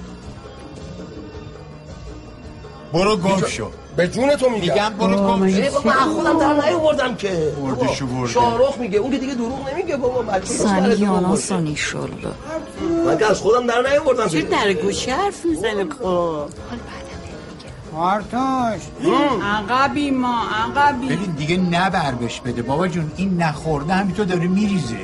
برو 2.94 3.16
گم 3.16 3.46
شو. 3.46 3.66
به 3.96 4.08
جون 4.08 4.36
تو 4.36 4.50
میگم. 4.50 4.72
میگم 4.74 4.88
برو 4.98 5.16
گم 5.16 5.50
شو. 5.50 5.72
بابا، 5.72 5.90
من 5.90 6.14
خودم 6.14 6.38
در 6.38 6.66
نیاوردم 6.66 7.14
که. 7.14 7.52
بردشو 7.62 8.06
برده. 8.06 8.32
شاهرخ 8.32 8.78
میگه 8.78 8.98
اون 8.98 9.10
که 9.10 9.18
دیگه 9.18 9.34
دروغ 9.34 9.68
نمیگه 9.72 9.96
بابا 9.96 10.22
بچه 10.22 10.46
سانی 10.46 10.94
یانا 10.94 11.36
سانی 11.36 11.76
شلو 11.76 12.08
من 13.06 13.18
که 13.18 13.26
از 13.26 13.40
خودم 13.40 13.66
در 13.66 13.90
نیاوردم. 13.90 14.28
چه 14.28 14.42
در 14.42 14.72
گوشی 14.72 15.10
حرف 15.10 15.44
می‌زنه 15.44 15.86
خب. 16.02 16.46
پارتاش 17.92 18.80
عقبی 19.42 20.10
ما 20.10 20.42
عقبی. 20.64 21.06
ببین 21.06 21.30
دیگه 21.30 21.56
نبر 21.56 22.12
بهش 22.12 22.40
بده. 22.40 22.62
بابا 22.62 22.88
جون 22.88 23.12
این 23.16 23.42
نخورده 23.42 23.92
همینطور 23.92 24.26
داره 24.26 24.46
میریزه 24.46 24.96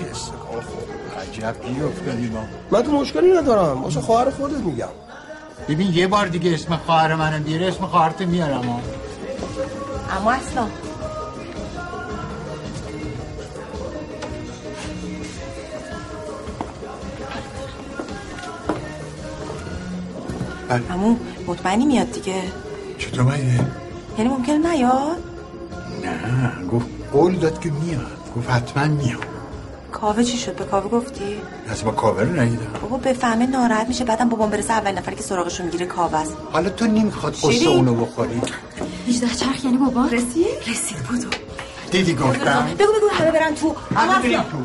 عجب 1.20 1.54
گیر 1.66 1.84
افتادی 1.84 2.28
ما. 2.28 2.40
من 2.70 2.82
تو 2.82 2.92
مشکلی 2.92 3.32
ندارم. 3.32 3.82
واسه 3.82 4.00
خواهر 4.00 4.30
خودت 4.30 4.56
میگم. 4.56 4.88
ببین 5.70 5.94
یه 5.94 6.06
بار 6.06 6.26
دیگه 6.26 6.54
اسم 6.54 6.76
خواهر 6.76 7.14
منو 7.14 7.44
بیاره 7.44 7.66
اسم 7.68 7.86
خواهرت 7.86 8.22
میارم. 8.22 8.62
ها 8.62 8.80
اما 10.16 10.32
اصلا 10.32 10.66
امو 20.90 21.16
مطمئنی 21.46 21.84
میاد 21.86 22.12
دیگه؟ 22.12 22.42
چطور 22.98 23.22
مگه؟ 23.24 23.66
یعنی 24.18 24.30
ممکنه 24.30 24.72
نیاد؟ 24.72 25.24
نه 26.04 26.64
گفت 26.66 26.86
قول 27.12 27.36
داد 27.36 27.60
که 27.60 27.70
میاد. 27.70 28.32
گفت 28.36 28.50
حتما 28.50 28.84
میاد. 28.84 29.29
کاوه 29.90 30.24
چی 30.24 30.38
شد؟ 30.38 30.54
به 30.56 30.64
کاوه 30.64 30.88
گفتی؟ 30.90 31.36
از 31.68 31.84
با 31.84 31.90
کاور 31.90 32.24
رو 32.24 32.40
ندیدم. 32.40 32.66
بابا 32.82 32.96
بفهمه 32.96 33.46
ناراحت 33.46 33.88
میشه. 33.88 34.04
بعدم 34.04 34.28
بابام 34.28 34.50
برسه 34.50 34.72
اول 34.72 34.92
نفری 34.92 35.16
که 35.16 35.22
سراغشو 35.22 35.64
می‌گیره 35.64 35.86
کاوه 35.86 36.18
است. 36.18 36.36
حالا 36.52 36.70
تو 36.70 36.86
نمی‌خواد 36.86 37.34
قصه. 37.34 37.68
اونو 37.68 37.94
بخوری؟ 37.94 38.40
18 39.08 39.34
چرخ 39.34 39.64
یعنی 39.64 39.76
بابا؟ 39.76 40.06
رسید 40.06 40.46
رسید 40.66 40.98
بودو. 40.98 41.28
دیدی 41.90 42.14
گفتم؟ 42.14 42.66
بگو 42.78 42.92
بگو 42.92 43.08
همه 43.12 43.30
برن 43.30 43.54
تو. 43.54 43.74
همه 43.96 44.18
افیا. 44.18 44.40
تو. 44.42 44.56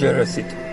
literacy 0.00 0.67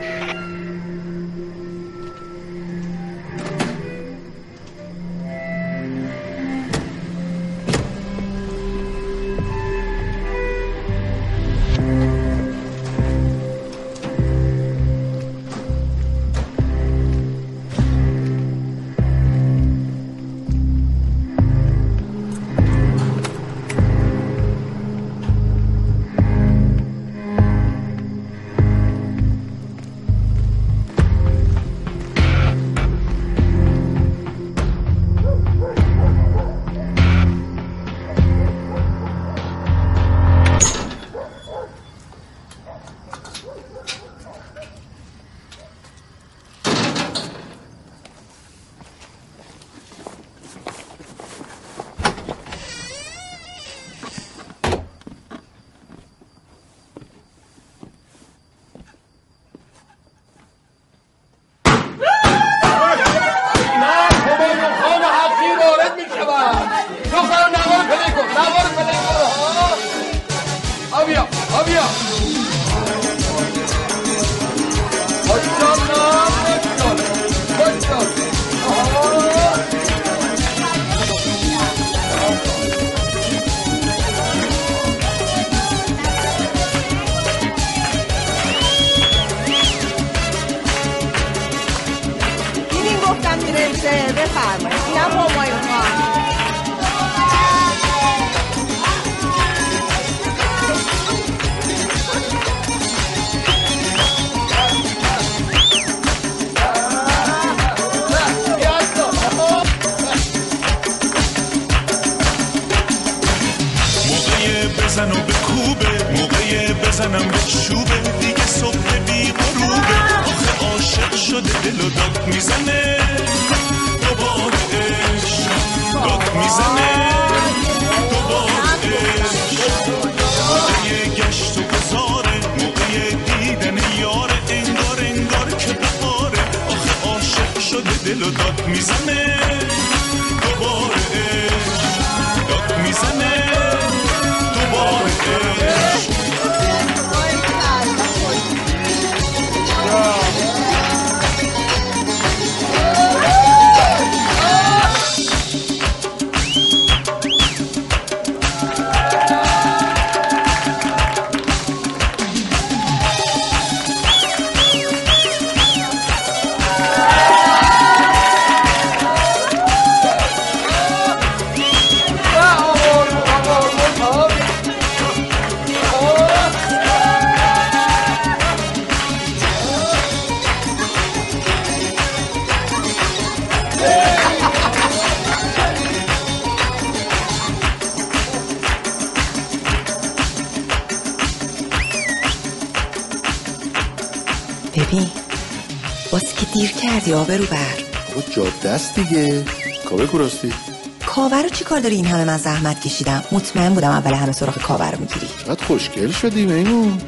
کار 201.75 201.81
داری 201.83 201.95
این 201.95 202.05
همه؟ 202.05 202.23
من 202.23 202.37
زحمت 202.37 202.81
کشیدم. 202.81 203.23
مطمئن 203.31 203.73
بودم 203.73 203.89
اول 203.89 204.13
همه 204.13 204.31
سراغ 204.31 204.61
کاور 204.61 204.91
رو 204.91 204.99
می‌گیری. 204.99 205.27
چقدر 205.45 205.65
خوشگل 205.65 206.11
شدی 206.11 206.45
میمون 206.45 207.01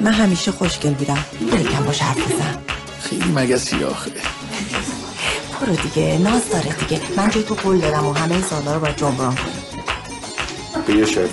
من 0.00 0.12
همیشه 0.12 0.52
خوشگل 0.52 0.94
بودم. 0.94 1.24
یکم 1.40 1.84
باش 1.84 2.02
حرف 2.02 2.32
بزن. 2.32 2.58
خیلی 3.00 3.32
مگسی 3.34 3.84
آخه. 3.84 4.10
برو 5.60 5.76
دیگه. 5.76 6.18
ناز 6.18 6.48
داره 6.52 6.72
دیگه. 6.72 7.00
من 7.16 7.30
جای 7.30 7.42
تو 7.42 7.54
قول 7.54 7.78
دادم 7.78 8.06
و 8.06 8.12
همه 8.12 8.32
این 8.32 8.42
سالا 8.42 8.74
رو 8.74 8.80
باید 8.80 8.96
جبران 8.96 9.34
کنی 9.34 9.82
به 10.86 10.94
یه 10.94 11.06
شرط 11.06 11.30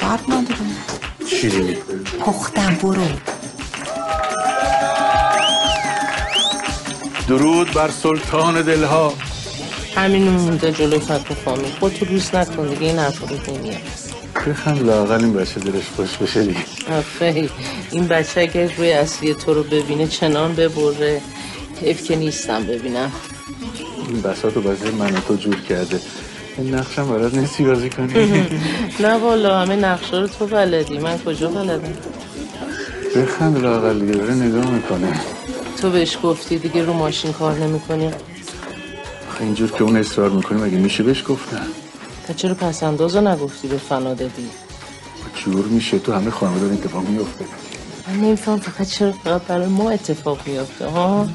شرط 0.00 0.20
ندارم 0.28 0.76
شیرینی. 1.40 1.76
پختم 2.20 2.74
برو. 2.74 3.06
درود 7.28 7.72
بر 7.72 7.90
سلطان 7.90 8.62
دلها. 8.62 9.12
همین 9.98 10.28
مونده 10.28 10.72
جلوی 10.72 10.98
فتو 10.98 11.34
خانم 11.44 11.64
خود 11.80 11.92
تو 11.92 12.04
روز 12.04 12.34
نکن 12.34 12.66
دیگه 12.66 12.86
این 12.86 12.98
حرف 12.98 13.20
رو 13.20 13.54
نمیاد 13.54 13.76
بخند 14.46 14.86
لاقل 14.86 15.24
این 15.24 15.32
بچه 15.32 15.60
دلش 15.60 15.84
خوش 15.96 16.16
بشه 16.16 16.42
دیگه. 16.42 16.58
آفه 16.98 17.48
این 17.90 18.08
بچه 18.08 18.40
اگر 18.40 18.72
روی 18.76 18.92
اصلی 18.92 19.34
تو 19.34 19.54
رو 19.54 19.62
ببینه 19.62 20.06
چنان 20.06 20.54
ببره. 20.54 21.20
حیف 21.80 22.04
که 22.04 22.16
نیستم 22.16 22.64
ببینم. 22.64 23.12
این 24.08 24.22
بساط 24.22 24.56
و 24.56 24.60
بازی 24.60 24.90
من 24.90 25.14
تو 25.28 25.34
جور 25.34 25.60
کرده. 25.60 26.00
این 26.58 26.74
نقشم 26.74 27.08
برات 27.08 27.34
نیستی 27.34 27.64
بازی 27.64 27.90
کنی؟ 27.90 28.12
نه 29.04 29.14
والا 29.14 29.60
همه 29.60 29.76
نقشه 29.76 30.16
رو 30.16 30.26
تو 30.26 30.46
بلدی. 30.46 30.98
من 30.98 31.18
کجا 31.18 31.48
بلدم؟ 31.48 31.92
بخند 33.16 33.58
لاقل 33.62 33.98
دیگه 33.98 34.30
نگاه 34.34 34.70
می‌کنه. 34.70 35.20
تو 35.82 35.90
بهش 35.90 36.18
گفتی 36.22 36.58
دیگه 36.58 36.82
رو 36.82 36.92
ماشین 36.92 37.32
کار 37.32 37.54
نمی‌کنی؟ 37.58 38.10
آخه 39.38 39.44
اینجور 39.44 39.70
که 39.70 39.82
اون 39.82 39.96
اصرار 39.96 40.30
می‌کنی 40.30 40.62
مگه 40.62 40.78
میشه 40.78 41.02
بهش 41.02 41.24
گفتن 41.28 41.66
تا 42.26 42.32
چرا 42.32 42.54
پس 42.54 42.82
اندازو 42.82 43.20
نگفتی 43.20 43.68
به 43.68 43.76
فنا 43.76 44.14
دادی؟ 44.14 44.48
جور 45.34 45.66
میشه 45.66 45.98
تو 45.98 46.12
همه 46.12 46.30
خانواده 46.30 46.74
اتفاق 46.74 47.08
میفته 47.08 47.44
من 48.08 48.14
نمیفهم 48.14 48.58
فقط 48.58 48.86
چرا 48.86 49.12
فقط 49.12 49.42
برای 49.42 49.66
ما 49.66 49.90
اتفاق 49.90 50.38
میافته 50.46 50.86
ها؟ 50.86 51.28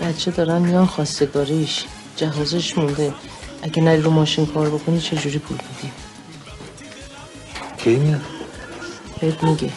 بچه 0.00 0.30
دارن 0.30 0.62
میان 0.62 0.86
خواستگاریش 0.86 1.84
جهازش 2.16 2.78
مونده. 2.78 3.14
اگه 3.62 3.82
نری 3.82 4.02
رو 4.02 4.10
ماشین 4.10 4.46
کار 4.46 4.70
بکنی 4.70 5.00
چجوری 5.00 5.38
پول 5.38 5.56
بدیم 5.56 5.92
کی 7.78 7.96
میاد؟ 7.96 8.20
بهت 9.20 9.44
میگه. 9.44 9.70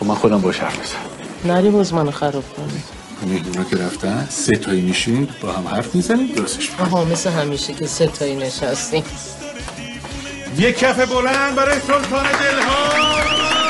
خب 0.00 0.06
من 0.06 0.14
خودم 0.14 0.40
باش 0.40 0.58
حرف 0.58 0.96
نری 1.44 1.70
باز 1.70 1.94
منو 1.94 2.10
خراب 2.10 2.44
کنی. 2.56 2.82
مهمونا 3.22 3.64
که 3.64 3.76
رفتن. 3.76 4.26
سه 4.30 4.56
تایی 4.56 4.80
میشین 4.80 5.28
با 5.40 5.52
هم 5.52 5.68
حرف 5.68 5.94
می‌زنیم 5.94 6.26
درستش 6.26 6.70
آها 6.80 7.04
مثل 7.04 7.30
همیشه 7.30 7.72
که 7.72 7.86
سه 7.86 8.06
تایی 8.06 8.36
نشستیم. 8.36 9.04
یک 10.58 10.78
کف 10.78 11.12
بلند 11.12 11.54
برای 11.54 11.80
سلطان 11.80 12.26
دلها. 12.32 13.65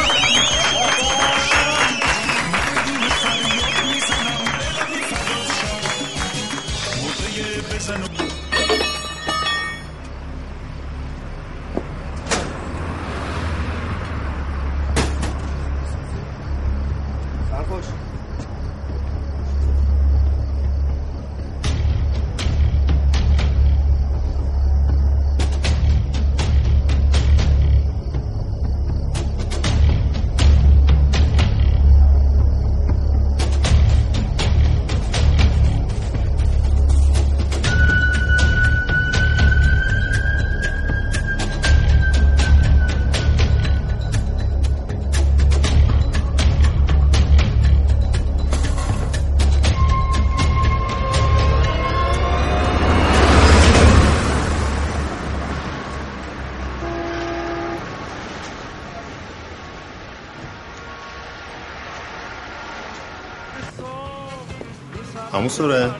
همون 65.46 65.56
سوره 65.56 65.94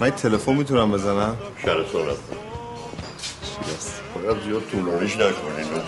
من 0.00 0.06
یه 0.06 0.12
تلفن 0.12 0.52
می‌تونم 0.52 0.92
بزنم؟ 0.92 1.36
شر 1.62 1.84
سرعت 1.92 2.16
باید 4.14 4.42
زیاد 4.44 4.62
طولانیش 4.70 5.16
نکنین 5.16 5.82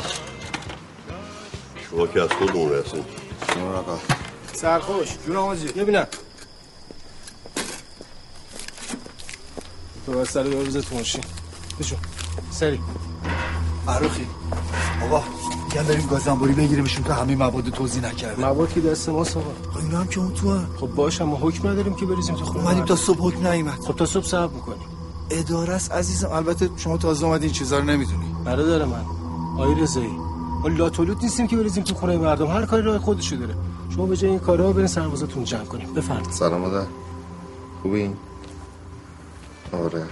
شما 1.90 2.06
که 2.06 2.22
از 2.22 2.28
خودمون 2.30 2.72
رسید 2.72 3.04
سرخوش. 4.52 5.08
جون 5.26 5.36
آمازی 5.36 5.68
ببینم. 5.68 6.06
تو 10.06 10.12
بس 10.12 10.30
سر 10.30 10.42
بروز 10.42 10.76
تو 10.76 10.96
ماشین 10.96 11.24
بشو. 11.80 11.96
سری. 12.50 12.80
فروخی 13.86 14.26
آقا 15.02 15.24
میگم 15.70 15.82
بریم 15.82 16.06
گازنبوری 16.06 16.52
بگیریمشون 16.52 17.04
که 17.04 17.12
همه 17.12 17.36
مواد 17.36 17.68
توضیح 17.68 18.02
نکرده 18.02 18.40
مواد 18.40 18.72
که 18.72 18.80
دست 18.80 19.08
ما 19.08 19.18
آقا. 19.18 19.24
خب 19.24 19.78
اینا 19.78 19.98
هم 19.98 20.06
که 20.06 20.20
اون 20.20 20.34
تو 20.34 20.52
هم. 20.52 20.66
خب 20.80 20.86
باش 20.86 21.20
اما 21.20 21.36
حکم 21.36 21.68
نداریم 21.68 21.94
که 21.94 22.06
بریزیم 22.06 22.34
تو 22.34 22.44
خونه. 22.44 22.64
اومدیم 22.64 22.84
تا 22.84 22.96
صبح 22.96 23.18
حکم 23.18 23.46
نیومد. 23.46 23.80
خب 23.80 23.96
تا 23.96 24.06
صبح 24.06 24.24
صبر 24.24 24.54
می‌کنیم. 24.54 24.82
اداره 25.30 25.72
است 25.72 25.92
عزیزم. 25.92 26.28
البته 26.32 26.70
شما 26.76 26.96
تازه 26.96 27.26
اومدی 27.26 27.44
این 27.44 27.54
چیزا 27.54 27.78
رو 27.78 27.84
نمی‌دونی. 27.84 28.24
برادر 28.44 28.84
من 28.84 29.04
آی 29.58 29.74
رضایی 29.74 30.16
ما 30.62 30.68
لاتولوت 30.68 31.22
نیستیم 31.22 31.46
که 31.46 31.56
بریزیم 31.56 31.84
تو 31.84 31.94
خونه 31.94 32.16
مردم. 32.16 32.46
هر 32.46 32.66
کاری 32.66 32.82
راه 32.82 32.98
خودشو 32.98 33.36
داره. 33.36 33.54
شما 33.94 34.06
به 34.06 34.16
جای 34.16 34.30
این 34.30 34.38
کارا 34.38 34.72
برین 34.72 34.86
سربازاتون 34.86 35.44
جمع 35.44 35.64
کنیم. 35.64 35.94
بفرمایید. 35.94 36.30
سلام 36.30 36.60
مادر 36.60 36.86
خوبین 37.82 38.16
آره. 39.72 40.04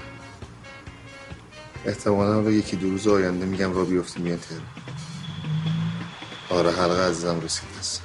احتمالا 1.86 2.40
رو 2.40 2.50
یکی 2.50 2.76
دو 2.76 2.90
روز 2.90 3.06
آینده 3.06 3.46
میگم 3.46 3.72
را 3.74 3.84
بیفتیم 3.84 4.22
میاد 4.22 4.38
تهران. 4.38 4.64
آره 6.50 6.70
حلقه 6.70 7.08
عزیزم 7.08 7.40
رسید. 7.40 7.68
است 7.78 8.02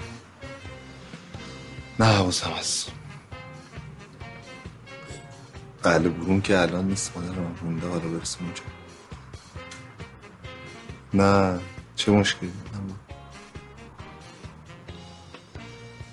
نه 2.00 2.06
حواسم 2.06 2.50
هست. 2.50 2.92
بله 5.84 6.10
برون 6.10 6.42
که 6.42 6.60
الان 6.60 6.88
نیست 6.88 7.18
مادر 7.18 7.40
من 7.40 7.56
مونده 7.64 7.88
حالا 7.88 8.08
برسیم 8.08 8.46
اونجا. 8.46 8.64
نه 11.14 11.60
چه 11.96 12.12
مشکلی. 12.12 12.52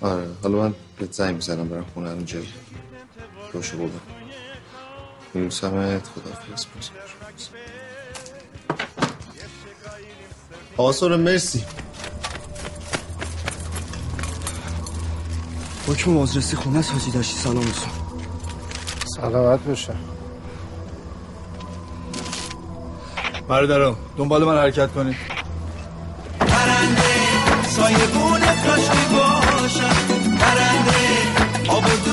آره 0.01 0.27
حالا 0.43 0.57
من 0.57 0.75
به 0.97 1.07
زنگ 1.11 1.35
می‌زنم 1.35 1.69
برم 1.69 1.85
خونه 1.93 2.13
رو 2.13 2.21
جایی 2.21 2.53
باشو 3.53 3.77
بودم 3.77 4.01
میروسمت 5.33 6.07
خدافز 6.07 6.65
آقا 10.77 10.91
سوره 10.91 11.17
مرسی. 11.17 11.65
حکم 15.91 16.13
بازرسی 16.13 16.55
خونه 16.55 16.79
است 16.79 16.91
حاجی 16.91 17.11
داشتی؟ 17.11 17.37
سلام 17.37 17.57
رسون 17.57 17.91
سلامت 19.15 19.59
بشه 19.59 19.93
برادرم 23.47 23.95
دنبال 24.17 24.43
من 24.43 24.57
حرکت 24.57 24.91
کنید. 24.91 25.15
سایبون 27.67 28.39
کاشکی 28.39 29.05
باشم 29.13 30.37
پرنده 30.39 31.01
آبدون 31.67 32.10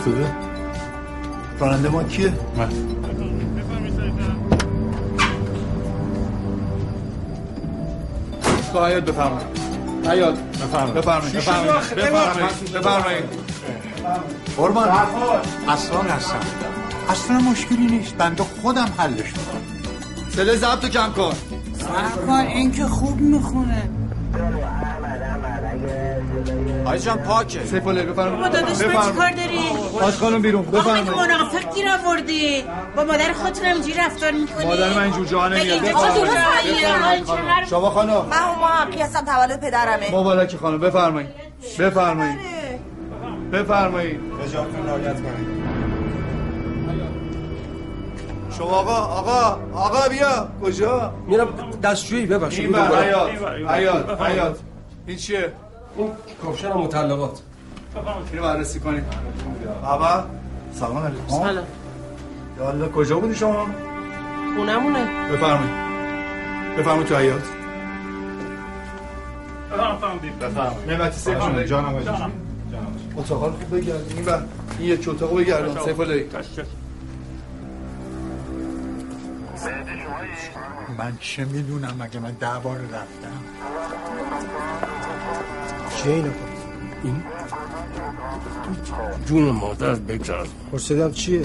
افتاده 0.00 0.34
راننده 1.58 1.88
ما 1.88 2.02
کیه؟ 2.02 2.32
من. 2.56 2.68
تو 8.72 8.86
حیات 8.86 9.04
بفرمایید. 9.04 9.46
حیات 10.08 10.38
بفرمایید. 10.38 10.94
بفرمایید 10.94 11.36
بفرمایید. 11.36 11.94
بفرمایید. 11.94 12.72
بفرمایید. 12.74 13.24
قربان. 14.56 14.88
اصلا 15.68 16.02
هستم. 16.02 16.40
اصلا 17.08 17.38
مشکلی 17.38 17.86
نیست. 17.86 18.14
بنده 18.14 18.44
خودم 18.62 18.88
حلش 18.98 19.16
می‌کنم. 19.18 19.60
سله 20.28 20.56
ضبط 20.56 20.86
کم 20.86 21.12
کن. 21.12 21.32
کن 22.26 22.32
این 22.32 22.72
که 22.72 22.84
خوب 22.84 23.20
می‌خونه. 23.20 23.82
آقای 26.84 26.98
جان 26.98 27.18
پاکه. 27.18 27.64
سیفاله 27.64 28.02
بفرمایید 28.02 28.36
بابا 28.36 28.48
داداش 28.48 28.80
من 28.80 29.06
چیکار 29.06 29.30
داری؟ 29.30 29.60
آج 30.02 30.14
خانم 30.14 30.42
بیرون 30.42 30.68
آقا 30.68 30.78
مگه 30.92 31.02
بفرمایید. 31.02 31.30
منافق 31.32 31.74
گیر 31.74 31.86
آوردی. 31.88 32.64
با 32.96 33.04
مادر 33.04 33.32
خودتون 33.32 33.64
هم 33.64 33.72
اینجوری 33.74 33.94
رفتار 33.98 34.30
می‌کنی؟ 34.30 34.66
مادر 34.66 34.94
من 34.94 35.02
اینجور 35.02 35.26
جا 35.26 35.48
نمیاد. 35.48 35.78
شما 37.70 37.90
خانم. 37.90 38.10
من 38.10 38.36
هم 38.36 38.64
حقی 38.64 39.00
هستم 39.02 39.24
تولد 39.24 39.60
پدرمه. 39.60 40.14
مبارک 40.14 40.56
خانم 40.56 40.78
بفرمایید. 40.78 41.28
بفرمایید. 41.78 42.38
بفرمایید. 43.52 44.20
اجازهتون 44.42 44.86
رعایت 44.86 45.14
کنید 45.14 45.60
شما 48.58 48.66
آقا 48.66 48.94
آقا 48.94 49.58
آقا 49.74 50.08
بیا. 50.08 50.48
کجا؟ 50.62 51.14
میرم 51.26 51.48
دستشویی 51.82 52.26
ببخشید. 52.26 52.60
این 52.64 52.72
بر 52.72 53.02
حیات. 53.04 53.30
حیات. 53.70 54.20
حیات. 54.20 54.58
این 55.06 55.16
چیه؟ 55.16 55.52
این 55.96 56.10
کاپشن 56.42 56.72
مطلقات. 56.72 57.40
اینو 58.32 58.42
بررسی 58.42 58.80
کنید 58.80 59.04
بابا 59.82 60.24
سلام 60.72 60.98
علیکم. 60.98 61.28
سلام. 61.28 61.64
یالا 62.58 62.88
کجا 62.88 63.18
بودی 63.18 63.34
شما؟ 63.34 63.66
خونمونه. 64.56 65.28
بفرمایید. 65.32 65.74
بفرمایید 66.78 67.06
تو 67.06 67.16
حیات 67.16 67.42
بفرمایید 70.40 70.90
نعمتی 70.90 71.18
سیف. 71.18 71.58
جانم 71.66 71.88
آقای 71.88 72.04
جان. 72.04 72.32
اتاقا 73.16 73.46
رو 73.46 73.52
خوب 73.52 73.80
بگردید 73.80 74.28
این 74.78 74.88
یک 74.88 75.08
اتاقو 75.08 75.36
بگردن 75.36 75.84
سیف 75.84 76.00
من 80.98 81.12
چه 81.20 81.44
می‌دونم 81.44 81.96
مگه 82.00 82.20
من 82.20 82.32
ده 82.40 82.46
بار 82.64 82.76
رفتم؟ 82.76 83.40
چیه 85.96 86.12
اینو 86.12 86.30
این؟ 87.04 87.22
جون 89.26 89.44
مادر 89.50 89.94
بگذار. 89.94 90.48
پرسیدم 90.72 91.12
چیه؟ 91.12 91.42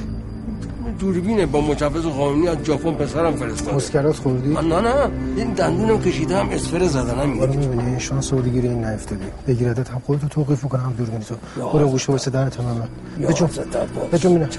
دوربینه 0.99 1.45
با 1.45 1.61
مجوز 1.61 2.05
قانونی 2.05 2.47
از 2.47 2.57
ژاپن 2.63 2.93
پسرم 2.93 3.35
فرستاده. 3.35 3.75
مسکرات 3.75 4.15
خوردی؟ 4.15 4.49
من 4.49 4.67
نه 4.67 4.81
نه. 4.81 5.11
این 5.35 5.53
دندونم 5.53 6.01
کشیدم 6.01 6.49
اسفر 6.49 6.87
زدنم 6.87 7.39
برو 7.39 7.53
می‌بینی 7.53 7.85
این 7.85 7.99
شانس 7.99 8.33
رو 8.33 8.41
دیگه 8.41 8.69
این 8.69 8.85
نیفتادی. 8.85 9.25
بگیردت 9.47 9.89
هم 9.89 9.99
خودتو 10.05 10.27
توقیف 10.27 10.63
می‌کنه 10.63 10.81
هم 10.81 10.93
دوربینی 10.93 11.23
تو 11.23 11.35
برو 11.73 11.87
گوشه 11.87 12.11
واسه 12.11 12.31
در 12.31 12.49
تمام 12.49 12.87
بجون 13.21 14.39
بجون 14.39 14.49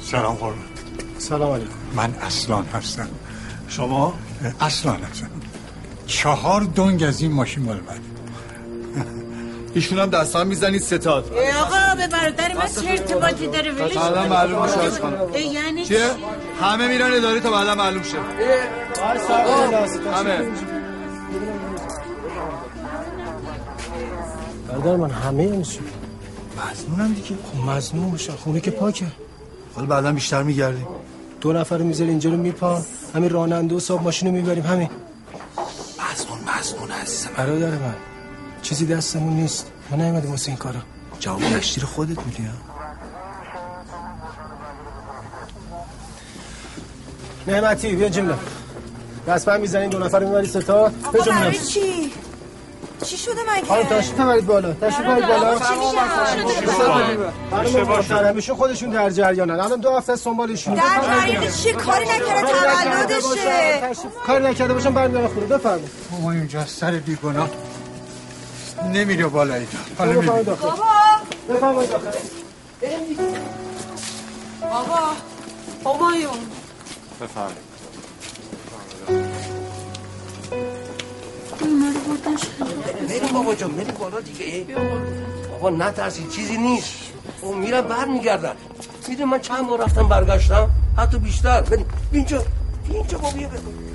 سلام 0.00 0.34
قربان. 0.34 0.75
سلام 1.18 1.52
علیکم. 1.52 1.70
من 1.94 2.14
اصلان 2.14 2.64
هستم. 2.64 3.08
شما؟ 3.68 4.14
اصلان 4.60 5.02
هستم. 5.02 5.30
چهار 6.06 6.60
دنگ 6.60 7.02
از 7.02 7.20
این 7.20 7.32
ماشین 7.32 7.62
مال 7.64 7.76
من. 7.76 8.00
ایشون 9.74 9.98
هم 9.98 10.06
دستان 10.06 10.46
می‌زنید 10.46 10.82
ستاد 10.82 11.32
ای 11.32 11.52
آقا 11.52 11.94
به 11.96 12.06
برادر 12.06 12.54
من 12.54 12.66
چه 12.66 12.90
ارتباطی 12.90 13.46
داره؟ 13.46 13.72
ولش 13.72 13.96
بعدا. 13.96 14.26
معلوم 14.28 14.62
میشه 14.62 14.78
از 14.78 15.00
خانم. 15.00 15.34
یعنی 15.34 15.84
چیه؟ 15.84 15.98
چی؟ 15.98 16.04
همه 16.60 16.88
میرن 16.88 17.12
اداره 17.12 17.40
تا 17.40 17.50
بعدا 17.50 17.74
معلوم 17.74 18.02
شه. 18.02 18.18
همه. 20.14 20.38
برادر 24.68 24.96
من 24.96 25.10
همه 25.10 25.46
میشه 25.46 25.80
مزنونم 26.56 27.14
دیگه. 27.14 27.28
خب 27.28 27.70
مزنون 27.70 28.10
باشه 28.10 28.32
خونه 28.32 28.60
که 28.60 28.70
پاکه. 28.70 29.06
حالا 29.76 29.88
بعدا 29.88 30.12
بیشتر 30.12 30.42
میگردیم. 30.42 30.86
دو 31.40 31.52
نفر 31.52 31.78
رو 31.78 31.84
می‌ذاری 31.84 32.10
اینجا 32.10 32.30
رو 32.30 32.36
میپان. 32.36 32.82
همین 33.14 33.30
راننده 33.30 33.74
و 33.74 33.80
صاحب 33.80 34.02
ماشین 34.02 34.28
رو 34.28 34.34
می‌بریم. 34.34 34.66
همین. 34.66 34.90
مزنون 36.12 36.38
مزنون 36.38 36.90
عزیزم. 36.90 37.30
برادر 37.36 37.70
من 37.70 37.94
چیزی 38.62 38.86
دستمون 38.86 39.32
نیست. 39.32 39.70
ما 39.90 39.96
نیومدیم 39.96 40.30
واسه 40.30 40.48
این 40.48 40.56
کارا 40.56 40.80
جواب 41.20 41.40
گشتی 41.40 41.80
رو 41.80 41.86
خودت 41.86 42.26
میدی 42.26 42.42
ها؟ 42.42 42.52
نعمتی 47.46 47.96
بیا 47.96 48.08
جمله 48.08 48.34
دست 49.28 49.48
می‌زنین 49.48 49.90
دو 49.90 49.98
نفر 49.98 50.20
رو 50.20 50.26
می‌بری 50.26 50.46
ستا. 50.46 50.90
برای 51.12 51.38
میرم 51.38 51.52
چی؟ 51.52 52.12
چی 53.06 53.16
شده 53.16 53.40
مگه؟ 53.48 53.66
خانم 53.66 53.82
تشریف 53.82 54.20
ببرید 54.20 54.46
بالا 54.46 54.72
تشریف 54.72 55.00
ببرید 55.00 55.26
بالا. 55.26 55.52
آقا 57.50 57.64
چی 57.64 57.80
محترمشون 57.80 58.56
خودشون 58.56 58.90
در 58.90 59.10
جریانن 59.10 59.60
الان 59.60 59.80
دو 59.80 59.96
هفته 59.96 60.12
است 60.12 60.24
دنبالشون 60.24 60.74
در 60.74 60.82
جریان. 61.02 61.52
چی 61.52 61.72
کاری 61.72 62.04
نکرده 62.04 62.52
تولدشه. 62.52 63.80
کاری 64.26 64.44
نکرده 64.44 64.74
باشم 64.74 64.94
برمیدارم 64.94 65.28
خونه. 65.28 65.46
بفرمایید. 65.46 65.90
ما 66.22 66.32
اینجا 66.32 66.66
سر 66.66 66.90
بیگناه 66.90 67.48
نمیره 68.92 69.26
بالا 69.26 69.54
اینا. 69.54 69.66
حالا 69.98 70.42
داخل 70.42 70.66
بابا. 70.66 70.84
بفرمایید 71.48 71.90
داخل 71.90 72.10
بابا. 74.60 74.98
همایون. 75.84 76.38
بفرمایید. 77.20 77.65
بریم 83.08 83.32
بابا 83.32 83.54
جان 83.54 83.70
بریم 83.70 83.94
بالا 84.00 84.20
دیگه. 84.20 84.66
بابا 85.50 85.70
نترسید 85.70 86.30
چیزی 86.30 86.56
نیست. 86.56 86.94
او 87.42 87.54
میرم 87.54 87.80
بر 87.80 88.04
میگردن 88.04 88.52
می‌دونی 89.08 89.30
من 89.30 89.40
چند 89.40 89.68
بار 89.68 89.80
رفتم 89.84 90.08
برگشتم؟ 90.08 90.70
حتی 90.98 91.18
بیشتر. 91.18 91.60
بریم. 91.60 91.86
اینجا 92.12 92.42
اینجا 92.88 93.18
بابا 93.18 93.36
بیا 93.36 93.48
بریم 93.48 93.86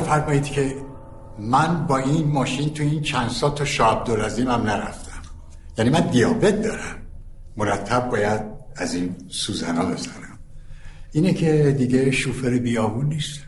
بفرمایید 0.00 0.44
که 0.44 0.76
من 1.38 1.86
با 1.86 1.96
این 1.98 2.28
ماشین 2.28 2.74
تو 2.74 2.82
این 2.82 3.02
چند 3.02 3.28
سال 3.28 3.50
تا 3.50 3.64
شاه 3.64 3.98
عبدالعظیم 3.98 4.48
هم 4.48 4.60
نرفتم. 4.62 5.22
یعنی 5.78 5.90
من 5.90 6.00
دیابت 6.00 6.62
دارم. 6.62 6.96
مرتب 7.56 8.08
باید 8.10 8.40
از 8.76 8.94
این 8.94 9.16
سوزنا 9.28 9.84
بزنم. 9.84 10.38
اینه 11.12 11.32
که 11.32 11.74
دیگه 11.78 12.10
شوفر 12.10 12.58
بیابون 12.58 13.06
نیست. 13.06 13.40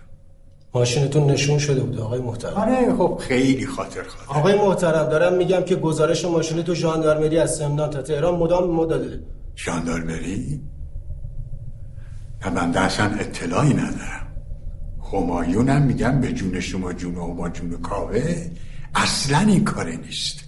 ماشینتون 0.74 1.30
نشون 1.30 1.58
شده 1.58 1.80
بود 1.80 2.00
آقای 2.00 2.20
محترم. 2.20 2.54
آره 2.54 2.94
خب 2.94 3.20
خیلی 3.20 3.66
خاطر 3.66 4.02
خاطر. 4.02 4.38
آقای 4.38 4.54
محترم 4.58 5.08
دارم 5.08 5.34
میگم 5.34 5.62
که 5.62 5.76
گزارش 5.76 6.24
ماشین 6.24 6.62
تو 6.62 6.74
ژاندارمری 6.74 7.38
از 7.38 7.56
سمنان 7.56 7.90
تا 7.90 8.02
تهران 8.02 8.34
مدام 8.34 8.70
ما 8.70 8.86
داده. 8.86 9.20
ژاندارمری؟ 9.56 10.60
نه 12.44 12.50
بنده 12.50 12.80
اصلا 12.80 13.06
اطلاعی 13.06 13.74
ندارم. 13.74 14.21
همایونم 15.12 15.82
میگم 15.82 16.20
به 16.20 16.32
جون 16.32 16.60
شما 16.60 16.92
جون 16.92 17.14
و 17.14 17.34
ما 17.34 17.48
جون 17.48 17.70
کاوه. 17.70 18.50
اصلا 18.94 19.38
این 19.38 19.64
کاره 19.64 19.96
نیست. 19.96 20.44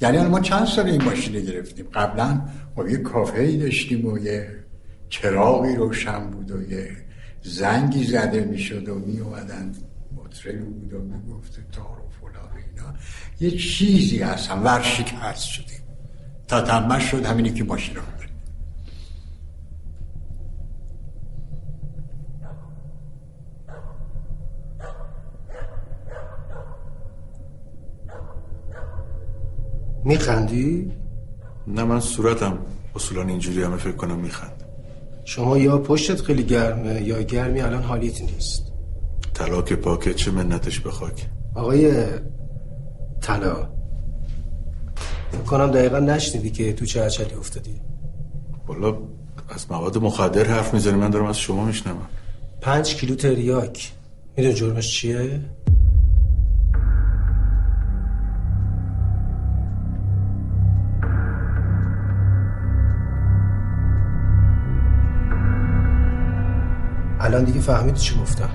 یعنی 0.00 0.18
ما 0.18 0.40
چند 0.40 0.66
سال 0.66 0.86
این 0.86 1.02
ماشین 1.02 1.44
گرفتیم؟ 1.44 1.86
قبلا 1.94 2.40
ما 2.76 2.88
یه 2.88 2.96
کافه 2.96 3.40
ای 3.40 3.56
داشتیم 3.56 4.06
و 4.06 4.18
یه 4.18 4.48
چراغی 5.08 5.76
روشن 5.76 6.30
بود 6.30 6.50
و 6.50 6.62
یه 6.62 6.90
زنگی 7.42 8.04
زده 8.04 8.44
می‌شد 8.44 8.88
و 8.88 8.94
می 8.94 9.20
اومدن 9.20 9.72
مطربی 10.16 10.58
بود 10.58 10.92
و 10.92 10.98
می‌گفت 10.98 11.70
تار 11.72 11.84
و 11.84 12.08
فلان 12.20 12.50
اینا. 12.56 12.94
یه 13.40 13.50
چیزی 13.50 14.18
هستن 14.18 14.58
ورشکست 14.58 15.46
شدیم. 15.46 15.80
تا 16.48 16.60
تنبه 16.60 17.00
شد 17.00 17.26
همینی 17.26 17.50
که 17.50 17.64
ماشین 17.64 17.96
رو 17.96 18.02
ببریم. 18.02 18.18
میخندی؟ 30.08 30.92
نه 31.66 31.84
من 31.84 32.00
صورتم 32.00 32.58
اصولا 32.94 33.22
اینجوری 33.22 33.62
همه 33.62 33.76
فکر 33.76 33.92
کنم 33.92 34.18
میخند. 34.18 34.64
شما 35.24 35.58
یا 35.58 35.78
پشتت 35.78 36.20
خیلی 36.20 36.42
گرمه 36.42 37.02
یا 37.02 37.22
گرمی 37.22 37.60
الان 37.60 37.82
حالیت 37.82 38.20
نیست. 38.22 38.72
طلاق 39.34 39.72
پاکت 39.72 40.16
چه 40.16 40.30
منتش 40.30 40.80
به 40.80 40.90
خاک؟ 40.90 41.26
آقای 41.54 42.04
طلا 43.20 43.68
کنم 45.46 45.70
دقیقا 45.70 45.98
نشنیدی 45.98 46.50
که 46.50 46.72
تو 46.72 46.84
چه 46.84 47.04
عجلی 47.04 47.34
افتادی. 47.34 47.80
والا 48.66 48.98
از 49.48 49.66
مواد 49.70 49.98
مخدر 49.98 50.44
حرف 50.44 50.74
می‌زنی 50.74 50.94
من 50.94 51.10
دارم 51.10 51.26
از 51.26 51.38
شما 51.38 51.64
میشنوم. 51.64 52.06
پنج 52.60 52.94
کیلو 52.94 53.14
تریاک. 53.14 53.92
میدون 54.36 54.54
جرمش 54.54 54.96
چیه؟ 54.96 55.40
الان 67.28 67.44
دیگه 67.44 67.60
فهمیدی 67.60 68.00
چی 68.00 68.20
گفتم. 68.20 68.50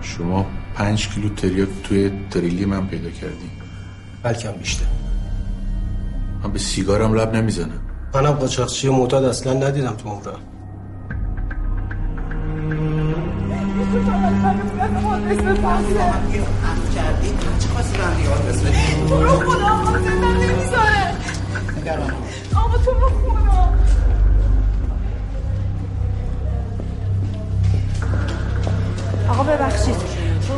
شما 0.00 0.46
پنج 0.74 1.08
کیلو 1.08 1.28
تریاک 1.28 1.68
توی 1.84 2.10
تریلی 2.30 2.64
من 2.64 2.86
پیدا 2.86 3.10
کردی. 3.10 3.50
بلکم 4.22 4.52
بیشتر. 4.52 4.84
من 6.44 6.52
به 6.52 6.58
سیگارم 6.58 7.14
لب 7.14 7.36
نمی‌زنم. 7.36 7.80
منم 8.14 8.30
قاچاقچی 8.30 8.88
معتاد 8.88 9.24
اصلا 9.24 9.52
ندیدم 9.52 9.92
تو 9.92 10.08
عمرم. 10.08 10.40
آقا 22.56 22.78
تو 22.78 22.90
رو 22.90 23.39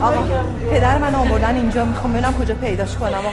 آقا 0.03 0.23
پدر 0.71 0.99
من 0.99 1.15
آوردن 1.15 1.55
اینجا 1.57 1.85
می‌خوام 1.85 2.13
ببینم 2.13 2.33
کجا 2.33 2.55
پیداش 2.55 2.97
کنم. 2.97 3.09
آقا. 3.09 3.31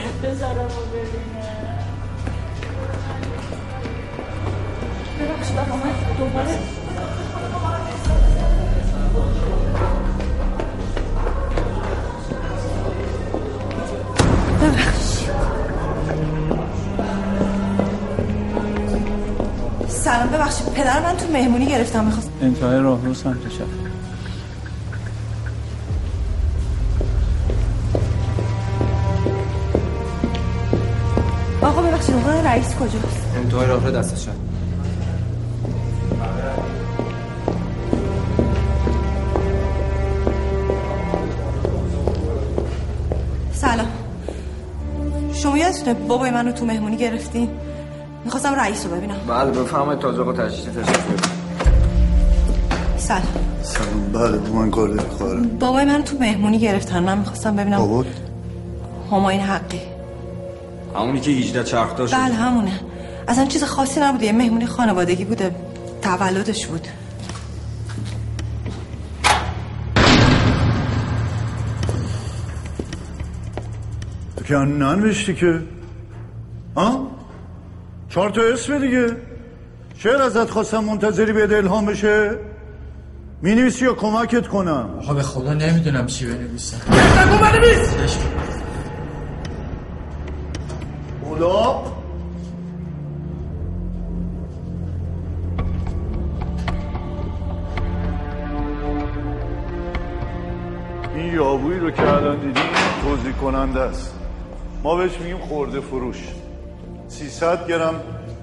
ببخشید 5.20 5.56
دوباره 6.18 6.48
سلام 19.88 20.28
ببخشید. 20.28 20.66
پدر 20.72 21.00
من 21.02 21.16
تو 21.16 21.32
مهمونی 21.32 21.66
گرفتم 21.66 22.04
می‌خواست 22.04 22.30
انتهای 22.42 22.78
راه 22.78 23.04
رو 23.04 23.14
سمت 23.14 23.48
چپ 23.48 23.89
آقا 32.14 32.40
رئیس 32.40 32.74
کجاست؟ 32.74 33.26
انتهای 33.36 33.66
راه 33.66 33.86
رو 33.86 33.90
دستش 33.90 34.28
سلام. 43.52 43.86
شما 45.32 45.58
یادتونه 45.58 45.94
بابای 45.94 46.30
منو 46.30 46.52
تو 46.52 46.64
مهمونی 46.64 46.96
گرفتین؟ 46.96 47.48
می‌خواستم 48.24 48.54
رئیس 48.54 48.86
رو 48.86 48.96
ببینم. 48.96 49.16
بله 49.28 49.50
بفهمید 49.50 49.98
تازه 49.98 50.20
آقا 50.20 50.32
تشریف 50.32 50.74
تشریف 50.74 51.30
سلام. 52.96 53.22
سلام 53.62 54.12
بله 54.12 54.38
با 54.38 54.58
من 54.58 54.70
کار 54.70 54.88
داری 54.88 55.46
بابای 55.60 55.84
من 55.84 56.02
تو 56.02 56.18
مهمونی 56.18 56.58
گرفتن. 56.58 57.02
من 57.02 57.18
می‌خواستم 57.18 57.56
ببینم 57.56 57.78
بابا؟ 57.78 58.04
هماین 59.10 59.40
حقی. 59.40 59.80
همونی 61.02 61.20
که 61.20 61.30
18 61.30 61.64
چرخ 61.64 61.96
داشت 61.96 62.14
بله 62.14 62.34
همونه. 62.34 62.80
اصلا 63.28 63.46
چیز 63.46 63.64
خاصی 63.64 64.00
نبوده. 64.00 64.26
یه 64.26 64.32
مهمونی 64.32 64.66
خانوادگی 64.66 65.24
بوده. 65.24 65.54
تولدش 66.02 66.66
بود. 66.66 66.88
تو 74.36 74.44
که 74.44 74.54
ننوشتی 74.54 75.34
که؟ 75.34 75.62
ها؟ 76.76 77.10
چهار 78.08 78.30
تا 78.30 78.42
اسم 78.42 78.78
دیگه. 78.78 79.16
شعر 79.98 80.22
ازت 80.22 80.50
خواستم 80.50 80.84
منتظری 80.84 81.32
به 81.32 81.56
الهام 81.56 81.86
بشه؟ 81.86 82.38
می 83.42 83.54
نویسی 83.54 83.84
یا 83.84 83.94
کمکت 83.94 84.48
کنم؟ 84.48 84.90
آقا 85.02 85.14
به 85.14 85.22
خدا 85.22 85.54
نمی‌دونم 85.54 86.06
چی 86.06 86.26
بنویسم. 86.26 86.76
اولا 91.42 91.80
این 101.14 101.34
یابویی 101.34 101.78
رو 101.78 101.90
که 101.90 102.12
الان 102.12 102.36
دیدیم 102.36 102.62
توضیح 103.02 103.32
کننده 103.32 103.80
است. 103.80 104.14
ما 104.82 104.96
بهش 104.96 105.18
میگیم 105.18 105.38
خورده 105.38 105.80
فروش. 105.80 106.28
300 107.08 107.66
گرم 107.66 107.94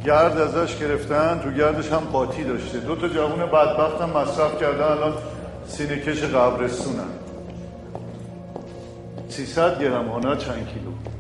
گرد 0.06 0.38
ازش 0.38 0.78
گرفتن 0.78 1.40
تو 1.44 1.52
گردش 1.52 1.92
هم 1.92 2.00
قاطی 2.00 2.44
داشته. 2.44 2.80
دو 2.80 2.96
تا 2.96 3.08
جوون 3.08 3.46
بدبخت 3.46 4.02
هم 4.02 4.10
مصرف 4.10 4.62
کردن. 4.62 4.84
الان 4.84 5.14
سینه 5.68 6.00
کش 6.00 6.24
قبرستونن. 6.24 7.04
300 9.30 9.82
گرم 9.82 10.08
ها 10.08 10.20
نه 10.20 10.38
چند 10.38 10.68
کیلو. 10.74 11.17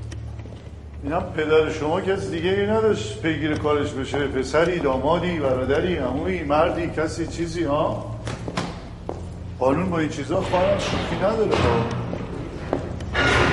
اینم 1.04 1.24
پدر 1.38 1.70
شما 1.70 2.02
کسی 2.02 2.30
دیگه 2.30 2.50
ای 2.50 2.68
نداشت 2.68 3.22
پیگیر 3.22 3.58
کارش 3.58 3.91
بشه. 3.91 4.18
پسری 4.18 4.80
دامادی 4.80 5.39
برادری 5.39 5.95
عمویی 5.95 6.43
مردی 6.43 6.89
کسی 6.98 7.28
چیزی 7.28 7.64
ها؟ 7.64 8.16
قانون 9.60 9.89
با 9.89 10.00
این 10.00 10.10
چیزا 10.10 10.41
خواهرم 10.41 10.80
شوخی 10.80 11.16
نداره 11.16 11.52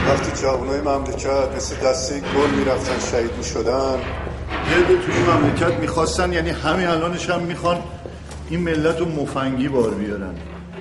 وقتی 0.09 0.43
جوانای 0.43 0.81
مملکت 0.81 1.57
مثل 1.57 1.77
دسته 1.77 2.21
گل 2.21 2.59
می‌رفتن 2.59 3.11
شهید 3.11 3.31
می‌شدن. 3.39 3.99
یه 4.71 4.85
به 4.89 5.03
توی 5.03 5.15
مملکت 5.33 5.81
می‌خواستن 5.81 6.33
یعنی 6.33 6.51
همین 6.51 6.87
الانش 6.87 7.31
هم 7.31 7.41
می‌خوان 7.41 7.77
این 8.51 8.61
ملت 8.61 9.01
رو 9.01 9.07
مفنگی 9.09 9.69
بار 9.69 9.91
بیارن. 9.91 10.35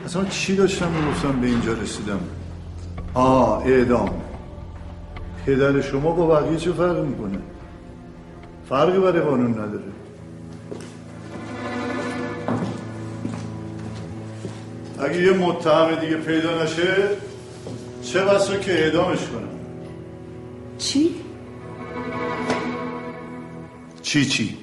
اصلا 0.05 0.25
چی 0.25 0.55
داشتم 0.55 0.87
می‌گفتم 0.87 1.41
به 1.41 1.47
اینجا 1.47 1.73
رسیدم؟ 1.73 2.19
آه 3.13 3.63
اعدام. 3.65 4.09
پدر 5.45 5.81
شما 5.81 6.11
با 6.11 6.27
بقیه 6.27 6.57
چه 6.57 6.71
فرق 6.71 7.05
می‌کنه؟ 7.05 7.37
فرقی 8.69 8.99
برای 8.99 9.21
قانون 9.21 9.51
نداره. 9.51 9.83
اگه 14.99 15.21
یه 15.21 15.33
متهم 15.33 15.95
دیگه 15.95 16.17
پیدا 16.17 16.63
نشه 16.63 17.09
چه 18.01 18.25
بسا 18.25 18.57
که 18.57 18.71
اعدامش 18.71 19.19
کنم؟ 19.19 19.49
چی؟ 20.77 21.15
چی 24.01 24.25
چی؟ 24.25 24.57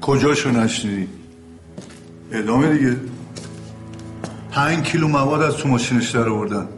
کجاشو 0.00 0.50
نشنیدی؟ 0.50 1.08
اعدامه 2.32 2.78
دیگه. 2.78 2.96
پنج 4.50 4.84
کیلو 4.84 5.08
مواد 5.08 5.42
از 5.42 5.56
تو 5.56 5.68
ماشینش 5.68 6.10
در 6.10 6.28
آوردن. 6.28 6.68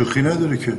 شوخی 0.00 0.22
نداره 0.22 0.56
که. 0.56 0.72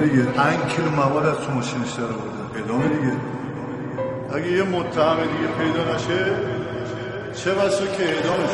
دیگه. 0.00 0.26
کیلو 0.68 0.90
مواد 0.90 1.26
از 1.26 1.36
تو 1.36 1.52
ماشینش 1.52 1.92
در 1.92 2.02
ادامه 2.62 2.88
دیگه. 2.88 3.12
اگه 4.34 4.52
یه 4.52 4.62
متهم 4.62 5.16
دیگه 5.16 5.48
پیدا 5.58 5.94
نشه 5.94 6.57
چه 7.44 7.54
بسا 7.54 7.86
که 7.86 8.02
اعدامش 8.02 8.50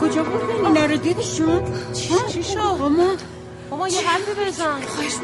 کجا 0.00 0.22
بردن 0.22 0.66
اینا 0.66 0.86
رو 0.86 0.96
دیدیشون؟ 0.96 1.62
چی 2.32 2.42
شد؟ 2.42 2.58
ماما. 2.58 3.16
ماما. 3.70 3.88
یه 3.88 4.08
حرفی 4.08 4.32
بزن. 4.46 4.80
خواهش 4.86 5.14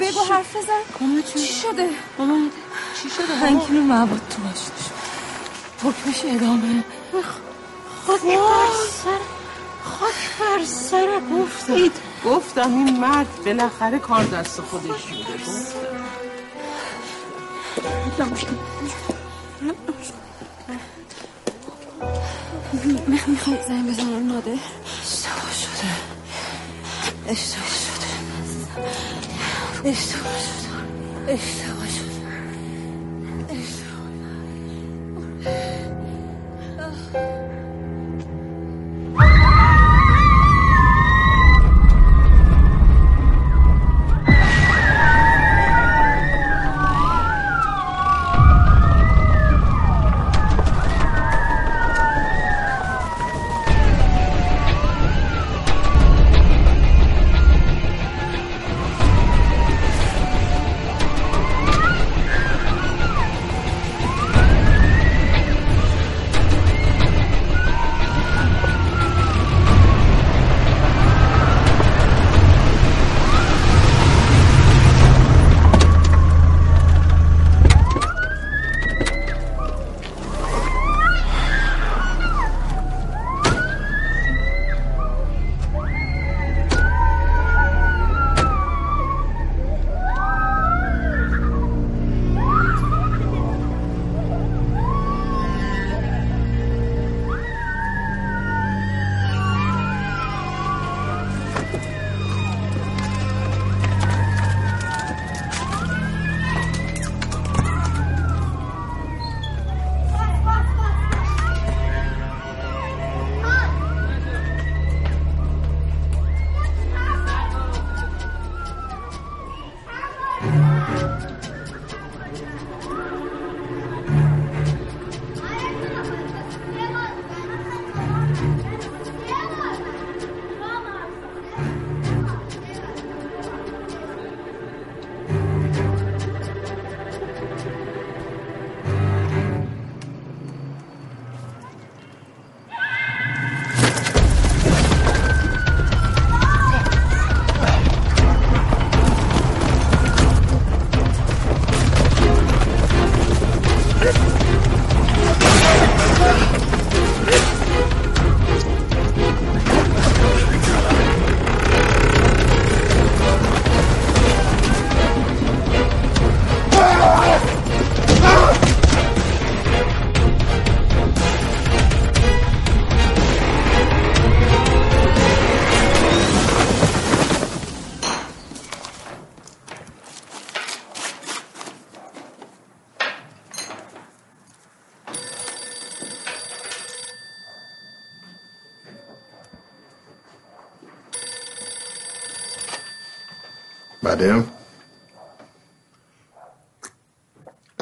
بگو 0.00 0.20
حرف 0.32 0.56
بزن. 0.56 0.80
ماما 1.00 1.20
چی 1.20 1.38
شده؟ 1.38 1.88
ماما. 2.18 2.48
چی 3.02 3.10
شده 3.10 3.40
پنج 3.40 3.62
کیلو 3.62 3.80
مواد 3.80 4.20
تو 4.30 4.42
ماشینش 4.42 4.88
حکمش 5.82 6.34
ادامه. 6.34 6.84
خاک 8.08 8.22
بر 8.22 8.68
سر 9.04 9.20
خاک 9.84 10.38
بر 10.40 10.64
سر 10.64 11.20
گفتم 11.20 11.90
گفتم 12.24 12.74
این 12.74 13.00
مرد 13.00 13.26
بالاخره 13.44 13.98
کار 13.98 14.24
دست 14.24 14.60
خودش 14.60 15.00
شده 15.00 15.24
می‌خوای 23.26 23.56
زنگ 23.68 23.90
بزنم 23.90 24.32
نادر 24.32 24.50
اشتباه 25.02 25.52
شده. 25.52 25.90
اشتباه 27.28 27.68
شده. 27.68 28.08
اشتباه 29.84 30.38
شده. 30.38 31.32
اشتباه 31.32 31.87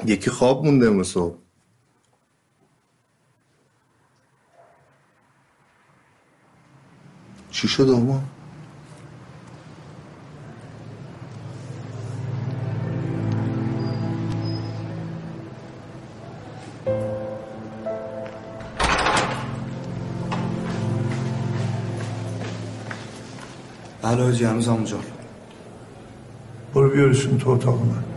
یکی 0.07 0.31
خواب 0.31 0.65
مونده 0.65 0.87
امروز 0.87 1.09
صبح. 1.09 1.37
چی 7.51 7.69
شد 7.69 7.91
آما؟ 7.91 8.23
بله 24.03 24.49
هنوز 24.49 24.69
همونجا. 24.69 25.01
برو 26.75 26.91
بیارشون 26.91 27.39
تو 27.39 27.51
اتاق 27.51 27.81
من. 27.81 28.16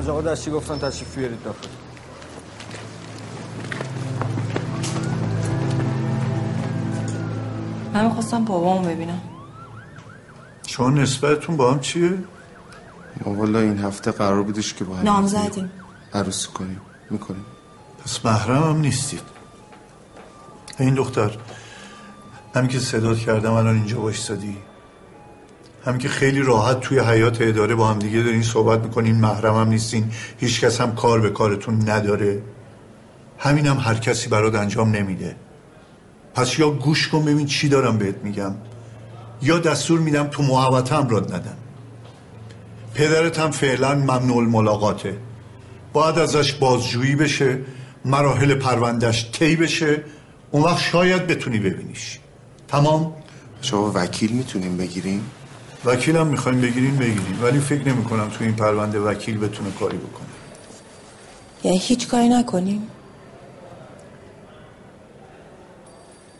باز 0.00 0.08
آقا 0.08 0.22
دستی 0.22 0.50
گفتن 0.50 0.78
تشریف 0.78 1.18
بیارید 1.18 1.42
داخل. 1.42 1.68
من 7.94 8.04
می‌خواستم 8.04 8.44
بابامو 8.44 8.88
ببینم. 8.88 9.20
شما 10.66 10.90
نسبتتون 10.90 11.56
با 11.56 11.72
هم 11.72 11.80
چیه؟ 11.80 12.18
ما 13.26 13.34
والا 13.34 13.58
این 13.58 13.78
هفته 13.78 14.10
قرار 14.10 14.42
بودش 14.42 14.74
که 14.74 14.84
با 14.84 14.94
هم 14.94 15.04
نام 15.04 15.26
زدیم 15.26 15.70
عروسی 16.14 16.48
کنیم. 16.48 16.80
می‌کنیم. 17.10 17.44
پس 18.04 18.24
محرم 18.24 18.62
هم 18.62 18.80
نیستید. 18.80 19.22
این 20.78 20.94
دختر 20.94 21.36
همین 22.54 22.68
که 22.68 22.78
صدات 22.78 23.18
کردم 23.18 23.52
الان 23.52 23.76
اینجا 23.76 24.00
بایستادی 24.00 24.56
هم 25.84 25.98
که 25.98 26.08
خیلی 26.08 26.40
راحت 26.40 26.80
توی 26.80 26.98
حیات 26.98 27.38
اداره 27.40 27.74
با 27.74 27.88
هم 27.88 27.98
دیگه 27.98 28.22
دارین 28.22 28.42
صحبت 28.42 28.80
می‌کنین 28.80 29.16
محرم 29.16 29.54
هم 29.54 29.68
نیستین 29.68 30.10
هیچ 30.38 30.60
کس 30.60 30.80
هم 30.80 30.94
کار 30.94 31.20
به 31.20 31.30
کارتون 31.30 31.90
نداره. 31.90 32.42
همین 33.38 33.66
هم 33.66 33.76
هر 33.76 33.94
کسی 33.94 34.28
برات 34.28 34.54
انجام 34.54 34.90
نمیده. 34.90 35.36
پس 36.34 36.58
یا 36.58 36.70
گوش 36.70 37.08
کن 37.08 37.24
ببین 37.24 37.46
چی 37.46 37.68
دارم 37.68 37.98
بهت 37.98 38.16
میگم. 38.22 38.54
یا 39.42 39.58
دستور 39.58 40.00
میدم 40.00 40.26
تو 40.26 40.42
محوطه 40.42 40.96
هم 40.96 41.08
راد 41.08 41.34
ندن. 41.34 41.56
پدرت 42.94 43.38
هم 43.38 43.50
فعلا 43.50 43.94
ممنوع 43.94 44.38
الملاقاته. 44.38 45.16
باید 45.92 46.18
ازش 46.18 46.52
بازجویی 46.52 47.16
بشه 47.16 47.58
مراحل 48.04 48.54
پروندهش 48.54 49.30
طی 49.32 49.56
بشه. 49.56 50.04
اون 50.50 50.62
وقت 50.62 50.78
شاید 50.78 51.26
بتونی 51.26 51.58
ببینیش. 51.58 52.18
تمام؟ 52.68 53.12
شما 53.62 53.92
وکیل 53.94 54.32
می‌تونیم 54.32 54.76
بگیریم؟ 54.76 55.30
وکیلم 55.84 56.26
می‌خوایم 56.26 56.60
بگیرین 56.60 56.96
بگیرین 56.96 57.42
ولی 57.42 57.58
فکر 57.58 57.88
نمی 57.88 58.04
کنم 58.04 58.28
تو 58.28 58.44
این 58.44 58.56
پرونده 58.56 59.00
وکیل 59.00 59.38
بتونه 59.38 59.70
کاری 59.70 59.96
بکنه. 59.96 60.26
یعنی 61.64 61.78
هیچ 61.78 62.08
کاری 62.08 62.28
نکنیم؟ 62.28 62.88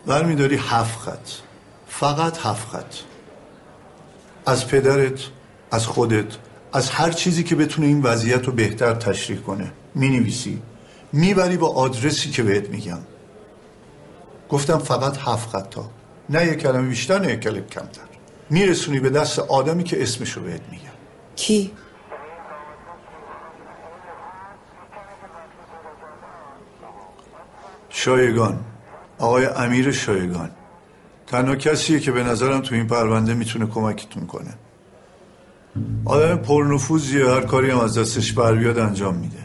برمیداری 0.06 0.56
هفت 0.56 0.98
خط. 0.98 1.28
فقط 1.88 2.38
هفت 2.38 2.68
خط. 2.68 2.94
از 4.46 4.68
پدرت 4.68 5.20
از 5.70 5.86
خودت 5.86 6.36
از 6.72 6.90
هر 6.90 7.10
چیزی 7.10 7.44
که 7.44 7.56
بتونه 7.56 7.86
این 7.86 8.02
وضعیت 8.02 8.44
رو 8.44 8.52
بهتر 8.52 8.94
تشریح 8.94 9.38
کنه. 9.38 9.72
می‌نویسی. 9.94 10.62
می‌بری 11.12 11.56
با 11.56 11.68
آدرسی 11.68 12.30
که 12.30 12.42
بهت 12.42 12.68
میگم. 12.68 12.98
گفتم 14.48 14.78
فقط 14.78 15.16
هفت 15.16 15.48
خطا 15.48 15.90
نه 16.30 16.46
یک 16.46 16.58
کلمه 16.58 16.88
بیشتر 16.88 17.18
نه 17.18 17.32
یک 17.32 17.40
کلمه 17.40 17.60
کمتر. 17.60 18.09
میرسونی 18.50 19.00
به 19.00 19.10
دست 19.10 19.38
آدمی 19.38 19.84
که 19.84 20.02
اسمشو 20.02 20.40
بهت 20.40 20.60
میگم 20.70 20.84
کی؟ 21.36 21.70
شایگان. 27.88 28.60
آقای 29.18 29.46
امیر 29.46 29.92
شایگان. 29.92 30.50
تنها 31.26 31.56
کسیه 31.56 32.00
که 32.00 32.12
به 32.12 32.22
نظرم 32.22 32.60
تو 32.60 32.74
این 32.74 32.86
پرونده 32.86 33.34
می‌تونه 33.34 33.66
کمکتون 33.66 34.26
کنه. 34.26 34.54
آدم 36.04 36.36
پرنفوذیه 36.36 37.30
هر 37.30 37.40
کاری 37.40 37.70
هم 37.70 37.78
از 37.78 37.98
دستش 37.98 38.32
بر 38.32 38.54
بیاد 38.54 38.78
انجام 38.78 39.14
میده. 39.14 39.36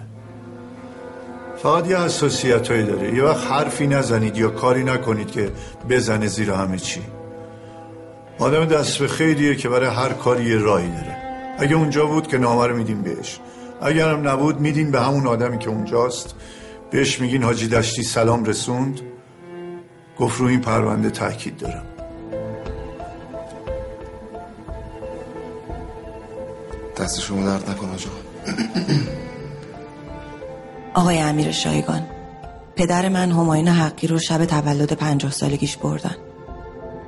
فقط 1.57 1.87
یه 1.87 1.97
حساسیت 1.97 2.71
هایی 2.71 2.83
داره. 2.83 3.15
یه 3.15 3.23
وقت 3.23 3.51
حرفی 3.51 3.87
نزنید 3.87 4.37
یا 4.37 4.49
کاری 4.49 4.83
نکنید 4.83 5.31
که 5.31 5.51
بزنه 5.89 6.27
زیر 6.27 6.51
همه 6.51 6.77
چی. 6.77 7.01
آدم 8.39 8.65
دست 8.65 8.97
به 8.97 9.07
خیلیه 9.07 9.55
که 9.55 9.69
برای 9.69 9.89
هر 9.89 10.13
کاری 10.13 10.45
یه 10.45 10.57
راهی 10.57 10.87
داره. 10.87 11.17
اگه 11.59 11.75
اونجا 11.75 12.05
بود 12.05 12.27
که 12.27 12.37
نامه 12.37 12.67
رو 12.67 12.77
میدیم 12.77 13.01
بهش. 13.01 13.39
اگرم 13.81 14.27
نبود 14.27 14.59
میدین 14.59 14.91
به 14.91 15.01
همون 15.01 15.27
آدمی 15.27 15.59
که 15.59 15.69
اونجاست. 15.69 16.35
بهش 16.91 17.21
میگین 17.21 17.43
حاجی 17.43 17.67
دشتی 17.67 18.03
سلام 18.03 18.43
رسوند. 18.43 19.01
گفت 20.19 20.39
رو 20.39 20.47
این 20.47 20.61
پرونده 20.61 21.09
تاکید 21.09 21.57
دارم. 21.57 21.85
دست 26.97 27.21
شما 27.21 27.45
درد 27.45 27.69
نکن 27.69 27.89
آجا. 27.89 28.09
آقای 30.93 31.17
امیر 31.17 31.51
شایگان 31.51 32.07
پدر 32.75 33.09
من 33.09 33.31
همایون 33.31 33.67
حقی 33.67 34.07
رو 34.07 34.19
شب 34.19 34.45
تولد 34.45 34.93
پنجاه 34.93 35.31
سالگیش 35.31 35.77
بردن. 35.77 36.15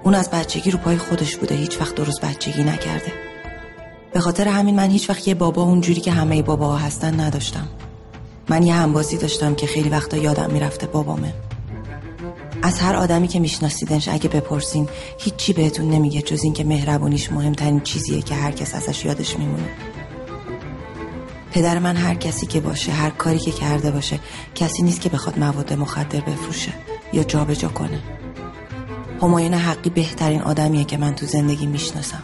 اون 0.07 0.15
از 0.15 0.29
بچگی 0.29 0.71
رو 0.71 0.77
پای 0.77 0.97
خودش 0.97 1.35
بوده 1.35 1.55
هیچ 1.55 1.81
وقت 1.81 1.95
درست 1.95 2.21
بچگی 2.21 2.63
نکرده. 2.63 3.13
به 4.13 4.19
خاطر 4.19 4.47
همین 4.47 4.75
من 4.75 4.89
هیچ 4.89 5.09
وقت 5.09 5.27
یه 5.27 5.35
بابا 5.35 5.63
اونجوری 5.63 6.01
که 6.01 6.11
همه 6.11 6.41
باباها 6.41 6.77
هستن 6.77 7.19
نداشتم. 7.19 7.67
من 8.49 8.63
یه 8.63 8.73
همبازی 8.73 9.17
داشتم 9.17 9.55
که 9.55 9.67
خیلی 9.67 9.89
وقتا 9.89 10.17
یادم 10.17 10.49
می‌رفته 10.51 10.87
بابامه. 10.87 11.33
از 12.61 12.79
هر 12.79 12.95
آدمی 12.95 13.27
که 13.27 13.39
میشناسیدنش 13.39 14.07
اگه 14.07 14.29
بپرسین 14.29 14.89
هیچی 15.17 15.53
بهتون 15.53 15.89
نمیگه 15.89 16.21
جز 16.21 16.43
اینکه 16.43 16.63
مهربونیش 16.63 17.31
مهمترین 17.31 17.81
چیزیه 17.81 18.21
که 18.21 18.35
هر 18.35 18.51
کس 18.51 18.75
ازش 18.75 19.05
یادش 19.05 19.39
میمونه. 19.39 19.69
پدر 21.51 21.79
من 21.79 21.95
هر 21.95 22.15
کسی 22.15 22.45
که 22.45 22.61
باشه 22.61 22.91
هر 22.91 23.09
کاری 23.09 23.39
که 23.39 23.51
کرده 23.51 23.91
باشه 23.91 24.19
کسی 24.55 24.83
نیست 24.83 25.01
که 25.01 25.09
بخواد 25.09 25.39
مواد 25.39 25.73
مخدر 25.73 26.19
بفروشه 26.19 26.71
یا 27.13 27.23
جابجا 27.23 27.67
کنه. 27.67 27.99
همایون 29.21 29.53
حقی 29.53 29.89
بهترین 29.89 30.41
آدمیه 30.41 30.83
که 30.83 30.97
من 30.97 31.15
تو 31.15 31.25
زندگی 31.25 31.65
می‌شناسم. 31.65 32.23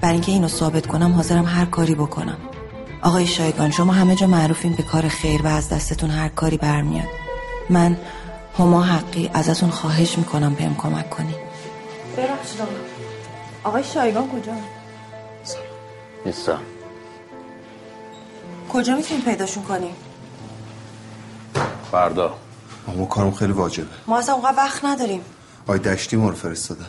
برای 0.00 0.14
اینکه 0.14 0.32
اینو 0.32 0.48
ثابت 0.48 0.86
کنم 0.86 1.12
حاضرم 1.12 1.44
هر 1.44 1.64
کاری 1.64 1.94
بکنم. 1.94 2.38
آقای 3.02 3.26
شایگان 3.26 3.70
شما 3.70 3.92
همه 3.92 4.14
جا 4.14 4.26
معروفین 4.26 4.72
به 4.72 4.82
کار 4.82 5.08
خیر 5.08 5.42
و 5.42 5.46
از 5.46 5.68
دستتون 5.68 6.10
هر 6.10 6.28
کاری 6.28 6.56
برمیاد. 6.56 7.08
من 7.70 7.96
هما 8.58 8.82
حقی 8.82 9.30
ازتون 9.34 9.70
خواهش 9.70 10.18
می‌کنم 10.18 10.54
بهم 10.54 10.74
کمک 10.76 11.10
کنین 11.10 11.34
ببخشید 12.16 12.60
آقا. 12.60 12.70
آقای 13.64 13.84
شایگان 13.84 14.28
کجا؟ 14.28 14.52
نیستم. 16.26 16.58
کجا 18.72 18.96
می‌تونیم 18.96 19.24
پیداشون 19.24 19.62
کنیم؟ 19.62 19.94
فردا. 21.92 22.34
اما 22.88 23.04
کارم 23.06 23.30
خیلی 23.30 23.52
واجبه. 23.52 23.86
ما 24.06 24.18
اصلا 24.18 24.34
اونقدر 24.34 24.56
وقت 24.56 24.84
نداریم. 24.84 25.20
آی 25.66 25.78
دشتی 25.78 26.16
ما 26.16 26.28
رو 26.28 26.34
فرستادن. 26.34 26.86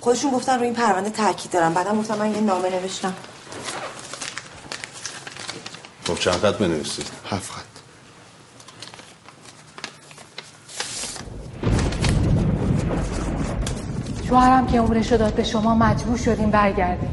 خودشون 0.00 0.30
گفتن 0.30 0.56
روی 0.56 0.64
این 0.64 0.74
پرونده 0.74 1.10
تاکید 1.10 1.52
دارم 1.52 1.74
بعدم 1.74 1.98
گفتم 1.98 2.18
من 2.18 2.30
یه 2.34 2.40
نامه 2.40 2.70
نوشتم. 2.70 3.14
خب 6.04 6.14
چند 6.14 6.34
خط 6.34 6.54
بنویسید؟ 6.54 7.06
هفت 7.30 7.52
خط. 7.52 7.62
شوهرم 14.28 14.66
که 14.66 14.80
عمرش 14.80 15.12
رو 15.12 15.18
داد 15.18 15.34
به 15.34 15.44
شما 15.44 15.74
مجبور 15.74 16.16
شدیم 16.16 16.50
برگردیم. 16.50 17.10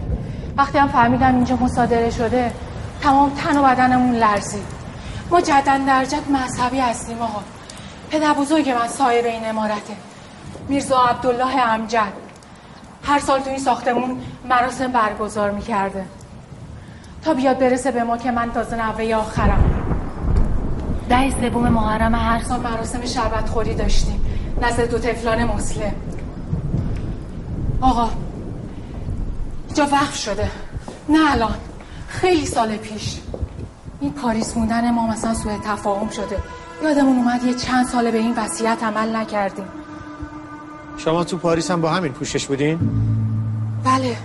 وقتی 0.58 0.78
هم 0.78 0.88
فهمیدم 0.88 1.36
اینجا 1.36 1.56
مصادره 1.56 2.12
شده 2.12 2.54
تمام 3.02 3.36
تن 3.36 3.58
و 3.58 3.64
بدنمون 3.64 4.16
لرزید. 4.16 4.66
ما 5.30 5.42
جدا 5.42 5.78
در 5.88 6.06
جد 6.06 6.32
مذهبی 6.32 6.80
هستیم 6.80 7.22
آقا. 7.22 7.44
پدر 8.12 8.34
بزرگ 8.34 8.70
من 8.70 8.88
صاحب 8.88 9.26
این 9.26 9.50
امارته 9.50 10.09
میرزا 10.70 10.98
عبدالله 10.98 11.68
امجد. 11.68 12.14
هر 13.04 13.20
سال 13.20 13.40
تو 13.40 13.50
این 13.50 13.60
ساختمون 13.60 14.22
مراسم 14.50 14.92
برگزار 14.92 15.52
می‌کرده. 15.52 16.06
تا 17.24 17.34
بیاد 17.34 17.60
برسه 17.60 17.92
به 17.92 18.04
ما 18.04 18.18
که 18.18 18.32
من 18.32 18.52
تازه 18.52 18.76
نوه 18.76 19.16
آخرم. 19.16 19.86
ده 21.10 21.32
سوم 21.32 21.70
محرم 21.70 22.16
هر 22.16 22.44
سال 22.44 22.60
مراسم 22.60 23.06
شربت 23.06 23.50
خوری 23.50 23.76
داشتیم. 23.76 24.26
نزد 24.62 24.90
دو 24.90 25.00
تفلان 25.00 25.44
مسلم. 25.44 25.94
آقا 27.82 28.10
اینجا 29.68 29.84
وقف 29.84 30.16
شده. 30.16 30.52
نه 31.10 31.32
الان. 31.32 31.56
خیلی 32.08 32.46
سال 32.46 32.78
پیش. 32.78 33.18
این 34.02 34.14
پاریس 34.14 34.58
موندن 34.58 34.92
ما 34.92 35.08
مثلا 35.08 35.34
سوء 35.34 35.58
تفاهم 35.66 36.10
شده. 36.10 36.38
یادمون 36.84 37.18
اومد 37.18 37.44
یه 37.44 37.54
چند 37.54 37.86
ساله 37.86 38.12
به 38.12 38.18
این 38.18 38.36
وصیت 38.36 38.84
عمل 38.84 39.16
نکردیم. 39.16 39.66
شما 41.00 41.24
تو 41.24 41.38
پاریس 41.38 41.72
هم 41.72 41.82
با 41.82 41.90
همین 41.90 42.12
پوشش 42.12 42.46
بودین؟ 42.46 42.80
بله. 43.84 44.16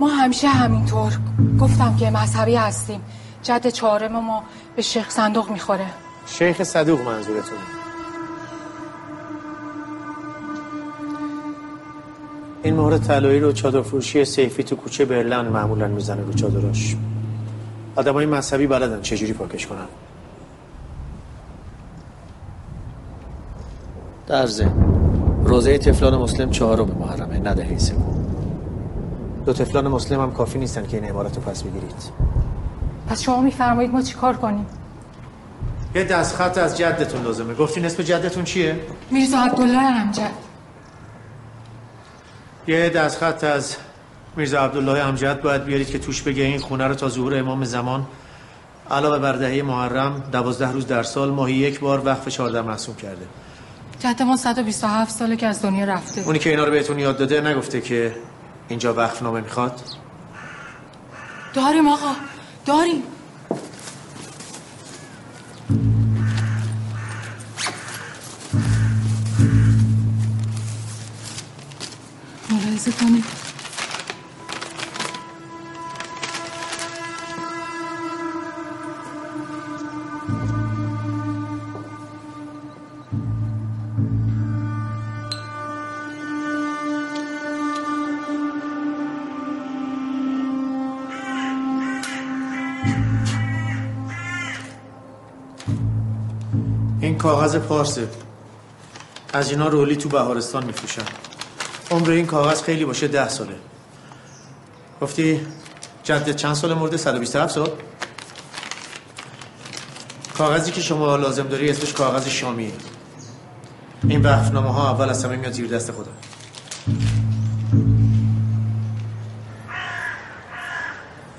ما 0.00 0.08
همیشه 0.08 0.48
همینطور 0.48 1.12
گفتم 1.60 1.96
که 1.96 2.10
مذهبی 2.10 2.56
هستیم. 2.56 3.00
جد 3.42 3.68
چهارم 3.68 4.12
ما 4.12 4.42
به 4.76 4.82
شیخ 4.82 5.10
صندوق 5.10 5.50
می‌خوره. 5.50 5.86
شیخ 6.26 6.62
صدوق 6.62 7.00
منظورتونه. 7.00 7.60
این 12.62 12.74
مهر 12.74 12.98
طلایی 12.98 13.40
رو 13.40 13.52
چادر 13.52 13.82
فروشی 13.82 14.24
سیفی 14.24 14.62
تو 14.62 14.76
کوچه 14.76 15.04
برلن 15.04 15.48
معمولا 15.48 15.88
می‌زنه 15.88 16.22
رو 16.22 16.32
چادراش 16.32 16.96
آدمای 17.96 18.26
مذهبی 18.26 18.66
بلدن 18.66 19.00
چجوری 19.00 19.32
پاکش 19.32 19.66
کنن. 19.66 19.86
در 24.26 24.46
روزه 25.48 25.78
تفلان 25.78 26.16
مسلم 26.16 26.50
چهارم 26.50 26.96
محرمه 27.00 27.38
نه 27.38 27.54
دهه 27.54 27.78
سوم. 27.78 28.24
دو 29.46 29.52
تفلان 29.52 29.88
مسلم 29.88 30.20
هم 30.20 30.32
کافی 30.32 30.58
نیستن 30.58 30.86
که 30.86 30.96
این 30.96 31.06
عبارت 31.06 31.36
رو 31.36 31.42
پس 31.42 31.62
بگیرید. 31.62 31.94
پس 33.08 33.22
شما 33.22 33.40
میفرمایید 33.40 33.92
ما 33.92 34.02
چیکار 34.02 34.36
کنیم؟ 34.36 34.66
یه 35.94 36.04
دستخط 36.04 36.58
از 36.58 36.78
جدتون 36.78 37.22
لازمه. 37.22 37.54
گفتین 37.54 37.84
اسم 37.84 38.02
جدتون 38.02 38.44
چیه؟ 38.44 38.80
میرزا 39.10 39.38
عبدالله 39.38 40.00
امجد. 40.00 40.30
یه 42.66 42.88
دستخط 42.88 43.44
از 43.44 43.76
میرزا 44.36 44.60
عبدالله 44.60 44.98
امجد 44.98 45.40
باید 45.40 45.64
بیارید 45.64 45.90
که 45.90 45.98
توش 45.98 46.22
بگه 46.22 46.42
این 46.42 46.58
خونه 46.58 46.86
رو 46.86 46.94
تا 46.94 47.08
ظهور 47.08 47.38
امام 47.38 47.64
زمان 47.64 48.06
علاوه 48.90 49.18
بر 49.18 49.32
دهه 49.32 49.62
محرم 49.62 50.22
دوازده 50.32 50.72
روز 50.72 50.86
در 50.86 51.02
سال 51.02 51.30
ماهی 51.30 51.54
یک 51.54 51.80
بار 51.80 52.02
وقف 52.04 52.28
چهارده 52.28 52.62
معصوم 52.62 52.96
کرده. 52.96 53.26
جد 54.00 54.22
ما 54.22 54.36
127 54.36 55.10
ساله 55.16 55.36
که 55.36 55.46
از 55.46 55.62
دنیا 55.62 55.84
رفته. 55.84 56.20
اونی 56.20 56.38
که 56.38 56.50
اینا 56.50 56.64
رو 56.64 56.70
بهتون 56.70 56.98
یاد 56.98 57.18
داده 57.18 57.40
نگفته 57.40 57.80
که 57.80 58.16
اینجا 58.68 58.94
وقف 58.94 59.22
نامه 59.22 59.40
می‌خواد؟ 59.40 59.80
داریم 61.54 61.88
آقا. 61.88 62.14
داریم. 62.66 63.02
ملاحظه 72.50 72.92
کنید. 72.92 73.47
کاغذ 97.28 97.56
پارسه 97.56 98.08
از 99.32 99.50
اینا 99.50 99.68
رولی 99.68 99.96
تو 99.96 100.08
بهارستان 100.08 100.64
میفروشن 100.64 101.02
عمر 101.90 102.10
این 102.10 102.26
کاغذ 102.26 102.62
خیلی 102.62 102.84
باشه 102.84 103.08
ده 103.08 103.28
ساله. 103.28 103.54
گفتی 105.02 105.40
جدت 106.02 106.36
چند 106.36 106.54
سال 106.54 106.74
مرده؟ 106.74 106.96
127 106.96 107.54
سال. 107.54 107.70
کاغذی 110.38 110.72
که 110.72 110.80
شما 110.80 111.16
لازم 111.16 111.42
داری 111.42 111.70
اسمش 111.70 111.92
کاغذ 111.92 112.28
شامیه 112.28 112.72
این 114.08 114.22
وقفنامه 114.22 114.72
ها 114.72 114.90
اول 114.90 115.08
از 115.08 115.24
همه 115.24 115.36
میاد 115.36 115.52
زیر 115.52 115.68
دست 115.68 115.92
خودم. 115.92 116.12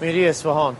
میری 0.02 0.28
اصفهان. 0.28 0.76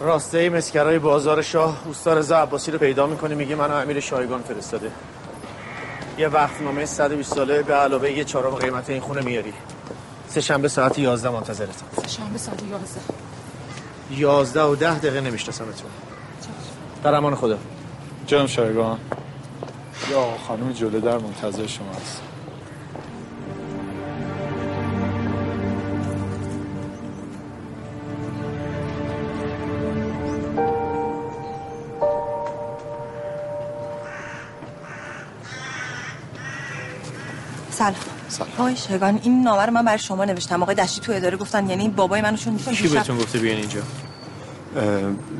راسته 0.00 0.50
مسکرای 0.50 0.98
بازار 0.98 1.42
شاه 1.42 1.82
اوستا 1.86 2.14
رضا 2.14 2.38
عباسی 2.38 2.70
رو 2.70 2.78
پیدا 2.78 3.06
می‌کنی 3.06 3.34
میگه 3.34 3.54
منو 3.54 3.74
امیر 3.74 4.00
شایگان 4.00 4.42
فرستاده. 4.42 4.90
یه 6.18 6.28
وقفنامه 6.28 6.86
120 6.86 7.34
ساله 7.34 7.62
به 7.62 7.74
علاوه 7.74 8.10
یه 8.10 8.24
چهارم 8.24 8.54
قیمت 8.54 8.90
این 8.90 9.00
خونه 9.00 9.20
میاری. 9.20 9.52
سه 10.28 10.40
شنبه 10.40 10.68
ساعت 10.68 10.98
11 10.98 11.30
منتظرتم 11.30 11.86
شنبه 12.08 12.38
ساعت 12.38 12.62
11 12.62 13.00
11 14.10 14.62
و 14.62 14.76
10 14.76 14.98
دقیقه 14.98 15.20
نمیشناسمتون. 15.20 15.90
در 17.04 17.14
امان 17.14 17.34
خدا. 17.34 17.58
جناب 18.26 18.46
شایگان 18.46 18.98
یا 20.10 20.26
خانم 20.48 20.72
جلو 20.72 21.00
در 21.00 21.18
منتظر 21.18 21.66
شما 21.66 21.90
است 21.90 22.22
آقای 38.62 38.76
شایگان 38.76 39.20
این 39.22 39.42
نامه 39.42 39.66
رو 39.66 39.72
من 39.72 39.84
برای 39.84 39.98
شما 39.98 40.24
نوشتم. 40.24 40.62
آقای 40.62 40.74
دشتی 40.74 41.00
تو 41.00 41.12
اداره 41.12 41.36
گفتن 41.36 41.70
یعنی 41.70 41.88
بابای 41.88 42.20
منو 42.20 42.36
چون 42.36 42.58
کی 42.58 42.88
بهتون 42.88 43.18
گفته 43.18 43.38
بیان 43.38 43.56
اینجا؟ 43.56 43.80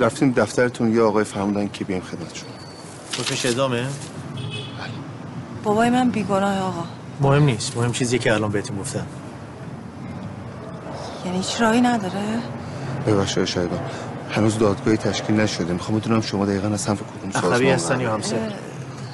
رفتیم 0.01 0.33
دفترتون 0.33 0.95
یه 0.95 1.03
آقای 1.03 1.25
فرمودن 1.25 1.69
که 1.69 1.85
بیایم 1.85 2.03
خدمتشون. 2.03 2.49
اسمش 3.21 3.47
ادامه 3.47 3.87
بابای 5.65 5.91
من 5.91 6.11
بیگناه 6.11 6.61
آقا. 6.61 6.85
مهم 7.21 7.43
نیست. 7.43 7.77
مهم 7.77 7.93
چیزی 7.93 8.19
که 8.19 8.33
الان 8.33 8.51
بهتون 8.51 8.79
گفتم. 8.79 9.07
یعنی 11.25 11.37
هیچ 11.37 11.61
راهی 11.61 11.81
نداره؟ 11.81 12.39
ببخشید 13.07 13.39
آقای 13.39 13.47
شایگان 13.47 13.81
هنوز 14.31 14.59
دادگاهی 14.59 14.97
تشکیل 14.97 15.41
نشده. 15.41 15.73
می‌خوام 15.73 15.99
بدونم 15.99 16.21
شما 16.21 16.47
دقیقا 16.47 16.69
از 16.69 16.81
صنف 16.81 16.99
کدوم 16.99 17.31
سازمان 17.31 17.73
هستن 17.73 18.01
یا 18.01 18.15
همسر؟ 18.15 18.53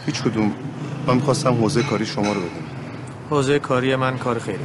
هیچ 0.07 0.23
کدوم. 0.23 0.53
من 1.07 1.15
می‌خواستم 1.15 1.55
حوزه 1.55 1.83
کاری 1.83 2.07
شما 2.07 2.33
رو 2.33 2.41
بدونم. 2.41 2.78
حوزه 3.31 3.59
کاری 3.59 3.97
من 3.97 4.19
کار 4.19 4.39
خیره. 4.39 4.59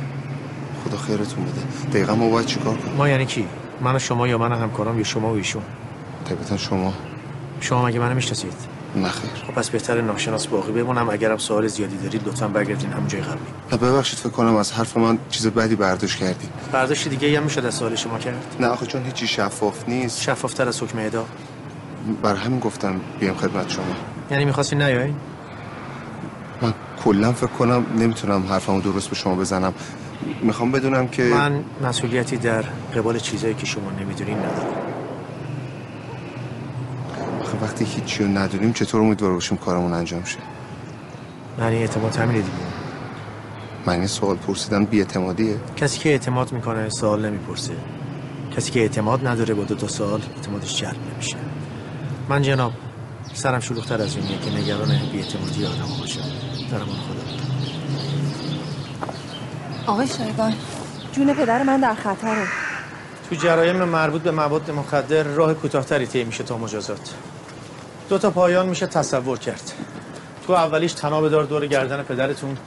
خدا 0.86 0.98
خیرتون 0.98 1.46
بده. 1.46 1.90
دقیقا 1.92 2.16
ما 2.16 2.30
باید 2.30 2.46
چیکار 2.46 2.76
کنیم؟ 2.78 2.96
ما 2.96 3.10
یعنی 3.10 3.26
کی؟ 3.26 3.48
من 3.82 3.96
و 3.96 4.00
شما 4.00 4.28
یا 4.28 4.38
من 4.38 4.52
و 4.52 4.56
همکارم 4.56 4.98
یا 4.98 5.04
شما 5.04 5.34
و 5.34 5.36
ایشون؟ 5.36 5.64
طبیعتا 6.26 6.58
شما. 6.58 6.94
شما 7.60 7.86
مگه 7.86 8.00
منو 8.00 8.16
می‌شناسید؟ 8.16 8.54
نه 8.96 9.10
خیر. 9.10 9.30
خب 9.48 9.54
پس 9.54 9.70
بهتر 9.70 10.02
ناشناس 10.02 10.48
باقی 10.48 10.72
بمونم. 10.72 11.10
اگرم 11.10 11.38
سوال 11.38 11.68
زیادی 11.68 11.98
دارید 11.98 12.28
لطفا 12.28 12.48
برگردین 12.48 12.92
همون 12.92 13.08
جای 13.08 13.22
قبلی. 13.22 13.38
نه 13.72 13.78
ببخشید 13.78 14.20
فکر 14.20 14.30
کنم 14.30 14.56
از 14.56 14.72
حرف 14.72 14.98
من 14.98 15.18
چیز 15.30 15.48
بدی 15.48 15.76
برداشت 15.76 16.20
کردی. 16.20 16.50
برداشت 16.72 17.08
دیگه 17.08 17.38
هم 17.38 17.44
می‌شد 17.44 17.66
از 17.66 17.74
سوال 17.74 17.96
شما 17.96 18.18
کرد؟ 18.18 18.56
نه 18.60 18.68
آخه 18.68 18.86
چون 18.86 19.04
هیچی 19.04 19.28
شفاف 19.28 19.90
نیست. 19.90 20.22
شفافتر 20.22 20.68
از 20.68 20.84
حکم 20.84 20.98
اعدام 20.98 21.26
بر 22.24 22.36
همین 22.36 22.60
گفتم 22.60 23.02
بیام 23.20 23.36
خدمت 23.36 23.70
شما. 23.70 23.84
یعنی 24.32 24.46
می‌خواستی 24.46 24.76
نیای؟ 24.76 25.08
من 25.08 25.16
کلا 27.04 27.34
فکر 27.34 27.48
کنم 27.48 27.86
نمی‌تونم 27.98 28.48
حرفمو 28.48 28.82
درست 28.82 29.10
به 29.10 29.16
شما 29.16 29.36
بزنم. 29.36 29.74
می‌خوام 30.42 30.72
بدونم 30.72 31.08
که 31.08 31.24
من 31.24 31.64
مسئولیتی 31.84 32.38
در 32.38 32.62
قبال 32.96 33.20
چیزایی 33.20 33.54
که 33.54 33.66
شما 33.66 33.92
نمی‌دونین 33.92 34.38
ندارم. 34.38 34.74
آخه 37.42 37.58
وقتی 37.62 37.86
هیچی 37.86 38.24
رو 38.24 38.30
ندونیم 38.30 38.74
چطور 38.74 39.02
امیدوار 39.02 39.34
باشیم 39.34 39.58
کارمون 39.58 39.94
انجام 39.94 40.24
شه؟ 40.24 40.38
معنی 41.60 41.76
اعتماد 41.76 42.16
همینه 42.16 42.42
دیگه. 42.42 42.58
معنی 43.88 44.08
سوال 44.08 44.36
پرسیدن 44.36 44.86
بی‌اعتمادیه 44.86 45.56
کسی 45.76 46.00
که 46.00 46.10
اعتماد 46.10 46.52
می‌کنه 46.52 46.90
سوال 46.90 47.26
نمی‌پرسه. 47.26 47.74
کسی 48.58 48.72
که 48.72 48.80
اعتماد 48.80 49.28
نداره 49.28 49.54
با 49.54 49.64
دو 49.64 49.76
تا 49.76 49.88
سوال 49.88 50.22
اعتمادش 50.36 50.82
جلب 50.82 50.96
نمیشه. 51.14 51.38
من 52.30 52.42
جناب 52.42 52.72
سرم 53.34 53.60
شلوغتر 53.60 54.02
از 54.02 54.16
اینه 54.16 54.40
که 54.40 54.52
نگران 54.52 55.00
بی‌اعتمادی 55.12 55.66
آدم 55.66 56.00
باشم. 56.00 56.53
امان 56.76 56.96
خدا 56.96 57.24
آقای 59.88 60.08
شایگان 60.08 60.54
جون 61.12 61.34
پدر 61.34 61.64
من 61.64 61.80
در 61.80 61.96
خطره. 61.96 62.48
تو 63.30 63.36
جرایم 63.36 63.84
مربوط 63.84 64.22
به 64.22 64.32
مواد 64.32 64.72
مخدر 64.72 65.24
راه 65.24 65.54
کوتاهتری 65.54 66.06
طی 66.06 66.24
میشه 66.24 66.44
تا 66.44 66.58
مجازات. 66.58 67.14
دو 68.10 68.18
تا 68.18 68.30
پایان 68.30 68.70
میشه 68.70 68.88
تصور 68.88 69.40
کرد. 69.40 69.74
تو 70.48 70.54
اولیش 70.54 70.94
تناب 70.94 71.30
دار 71.30 71.44
دور 71.44 71.68
گردن 71.68 72.04
پدرتون 72.04 72.58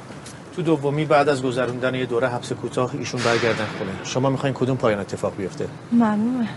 تو 0.57 0.63
دومی 0.63 1.05
بعد 1.05 1.29
از 1.29 1.43
گذروندن 1.43 1.95
یه 1.95 2.07
دوره 2.07 2.29
حبس 2.29 2.53
کوتاه 2.53 2.91
ایشون 2.95 3.21
برگردن 3.23 3.67
خونه. 3.79 3.91
شما 4.05 4.31
می‌خواین 4.31 4.55
کدوم 4.55 4.77
پایان 4.77 5.01
اتفاق 5.01 5.37
بیفته؟ 5.37 5.69
ممنونم 5.93 6.49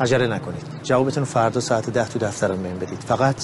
عجله 0.00 0.26
نکنید. 0.26 0.62
جوابتون 0.82 1.24
فردا 1.24 1.60
ساعت 1.60 1.90
ده 1.90 2.04
تو 2.04 2.18
دفترم 2.18 2.62
بهم 2.62 2.78
بدید. 2.78 3.00
فقط 3.00 3.42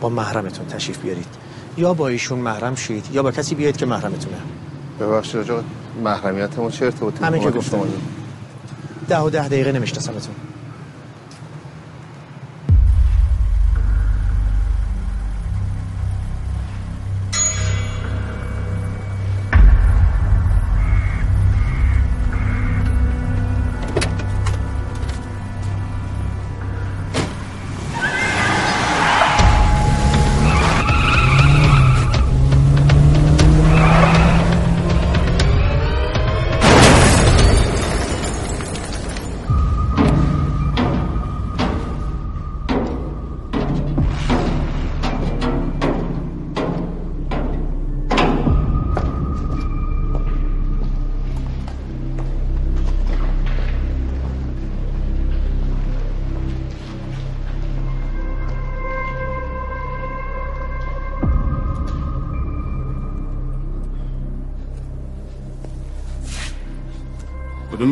با 0.00 0.08
محرمتون 0.08 0.66
تشریف 0.66 0.98
بیارید. 0.98 1.41
یا 1.76 1.94
با 1.94 2.08
ایشون 2.08 2.38
محرم 2.38 2.74
شید 2.74 3.04
یا 3.12 3.22
با 3.22 3.30
کسی 3.30 3.54
بیاید 3.54 3.76
که 3.76 3.86
محرمتونه. 3.86 4.36
ببخشید 5.00 5.50
آقا 5.50 5.62
محرمیت 6.04 6.58
ما 6.58 6.70
چه 6.70 6.84
ارتباطی 6.84 7.24
همین 7.24 7.42
که 7.42 7.50
گفتم. 7.50 7.80
ده 9.08 9.18
و 9.20 9.30
ده 9.30 9.48
دقیقه 9.48 9.72
نمیشناسمتون. 9.72 10.34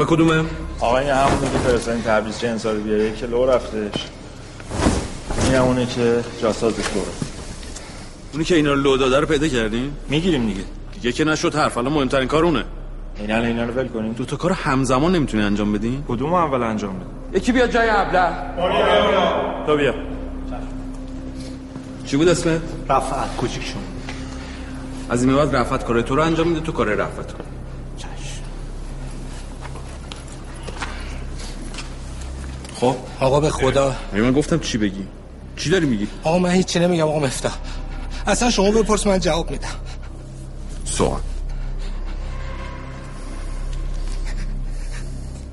کدوم 0.05 0.27
به 0.27 0.33
کدومه؟ 0.35 0.49
آقا 0.81 0.99
این 0.99 1.11
همونه 1.11 1.51
که 1.53 1.59
فرستادین 1.59 2.03
تبریز 2.03 2.39
چه 2.39 2.49
انصاری 2.49 2.81
بیاره 2.81 3.13
که 3.13 3.27
لو 3.27 3.47
رفتش. 3.47 4.07
این 5.45 5.55
همونه 5.55 5.87
که 5.87 6.25
جاسازش 6.43 6.79
رفت 6.79 7.31
اونی 8.33 8.45
که 8.45 8.55
اینا 8.55 8.73
رو 8.73 8.81
لو 8.81 8.97
داده 8.97 9.21
رو 9.21 9.27
پیدا 9.27 9.49
کردین؟ 9.49 9.93
می‌گیریم 10.09 10.47
دیگه. 10.47 10.61
دیگه 10.95 11.13
که 11.13 11.25
نشد 11.25 11.55
حرف 11.55 11.79
الان 11.79 11.93
مهمترین 11.93 12.29
کار 12.29 12.45
اونه. 12.45 12.65
این 13.19 13.31
الان 13.31 13.47
اینا 13.47 13.65
رو 13.65 13.73
ول 13.75 13.89
کنیم. 13.89 14.13
دو 14.13 14.25
تا 14.25 14.37
کار 14.37 14.53
همزمان 14.53 15.15
نمی‌تونی 15.15 15.43
انجام 15.43 15.73
بدین؟ 15.73 16.05
کدوم 16.09 16.35
اول 16.35 16.63
انجام 16.63 16.95
بدیم؟ 16.95 17.09
یکی 17.33 17.53
بیاد 17.53 17.71
جای 17.71 17.89
ابله. 17.91 18.31
تو 19.67 19.77
بیا. 19.77 19.95
چی 22.07 22.17
بود 22.17 22.29
اسمت؟ 22.29 22.61
رفعت. 22.89 23.37
کوچیک 23.37 23.65
شما 23.65 23.83
از 25.11 25.25
این 25.25 25.37
بعد 25.37 25.57
رفعت 25.57 25.85
کار 25.85 26.03
تو 26.03 26.17
رو 26.17 26.23
انجام 26.23 26.49
میده 26.49 26.61
تو 26.61 26.73
کار 26.73 26.87
رفعت 26.87 27.31
رو. 27.31 27.39
خب؟ 32.81 32.97
آقا 33.21 33.41
به 33.41 33.51
خدا. 33.51 33.95
من 34.13 34.33
گفتم 34.33 34.59
چی 34.59 34.79
بگی؟ 34.79 35.07
چی 35.57 35.71
داری 35.71 35.87
میگی؟ 35.87 36.09
آقا 36.25 36.39
من 36.39 36.51
هیچی 36.51 36.79
نمیگم 36.79 37.05
آقا 37.05 37.19
مفتاح. 37.19 37.57
اصلا 38.27 38.51
شما 38.51 38.71
بپرس 38.71 39.07
من 39.07 39.19
جواب 39.21 39.51
میدم. 39.51 39.69
سوال. 40.85 41.21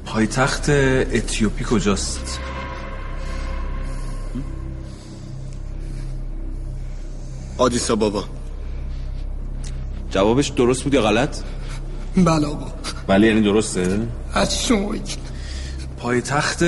پایتخت 0.05 0.69
اتیوپی 0.69 1.63
کجاست؟ 1.69 2.39
آدیسا 7.57 7.95
بابا. 7.95 8.23
جوابش 10.11 10.47
درست 10.47 10.83
بود 10.83 10.93
یا 10.93 11.01
غلط؟ 11.01 11.37
بله 12.17 12.47
آقا. 12.47 12.71
بله 13.07 13.27
یعنی 13.27 13.41
درسته؟ 13.41 14.07
از 14.33 14.63
شما 14.63 14.93
پایتخت 16.07 16.63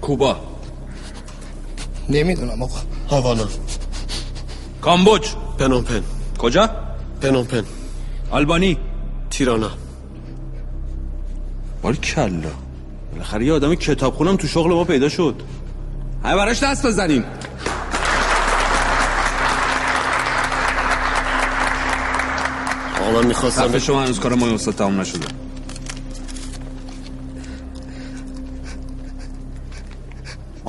کوبا. 0.00 0.40
نمی‌دونم 2.08 2.62
آقا. 2.62 2.80
هاوانا 3.10 3.46
کامبوج. 4.80 5.24
پنومپن 5.58 6.02
کجا؟ 6.38 6.70
پنومپن 7.22 7.64
آلبانی. 8.30 8.78
تیرانا. 9.30 9.70
باری 11.82 11.96
کلا. 11.96 12.52
بالاخره 13.12 13.46
یه 13.46 13.52
آدم 13.52 13.74
کتاب 13.74 14.14
خونم 14.14 14.36
تو 14.36 14.46
شغل 14.46 14.70
ما 14.72 14.84
پیدا 14.84 15.08
شد. 15.08 15.42
همه 16.24 16.36
براش 16.36 16.62
دست 16.62 16.86
بزنیم. 16.86 17.24
آقا 23.00 23.10
من 23.20 23.26
می‌خواستم 23.26 23.68
صفحه 23.68 23.78
شما 23.78 24.02
هنوز 24.02 24.20
کار 24.20 24.34
ما 24.34 24.46
استاد 24.46 24.74
تمام 24.74 25.00
نشده. 25.00 25.41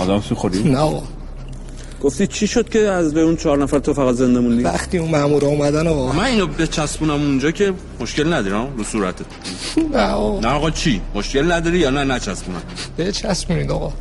آدم 0.04 0.24
می‌خوری؟ 0.30 0.64
نه 0.64 0.78
آقا. 0.78 1.04
گفتی 2.04 2.28
چی 2.28 2.48
شد 2.48 2.70
که 2.70 2.80
از 2.80 3.14
به 3.14 3.22
اون 3.22 3.36
چهار 3.36 3.58
نفر 3.58 3.80
تو 3.80 3.94
فقط 3.94 4.16
زنده 4.16 4.40
موندی؟ 4.40 4.64
وقتی 4.64 4.98
اون 4.98 5.12
مامورا 5.12 5.48
اومدن 5.48 5.88
آقا. 5.88 6.12
من 6.12 6.24
اینو 6.24 6.48
بچسبونم 6.48 7.12
اونجا 7.12 7.52
که 7.52 7.74
مشکل 8.00 8.34
نداری 8.34 8.68
رو 8.78 8.84
صورتت. 8.84 9.26
نه 9.94 10.00
آقا. 10.00 10.40
نه 10.40 10.48
آقا 10.48 10.72
چی؟ 10.72 11.02
مشکل 11.16 11.52
نداری 11.52 11.80
یا 11.80 11.90
نه 11.90 12.04
نچسبونم؟ 12.04 12.62
به 12.98 13.12
چسبونید 13.12 13.72
آقا. 13.72 13.94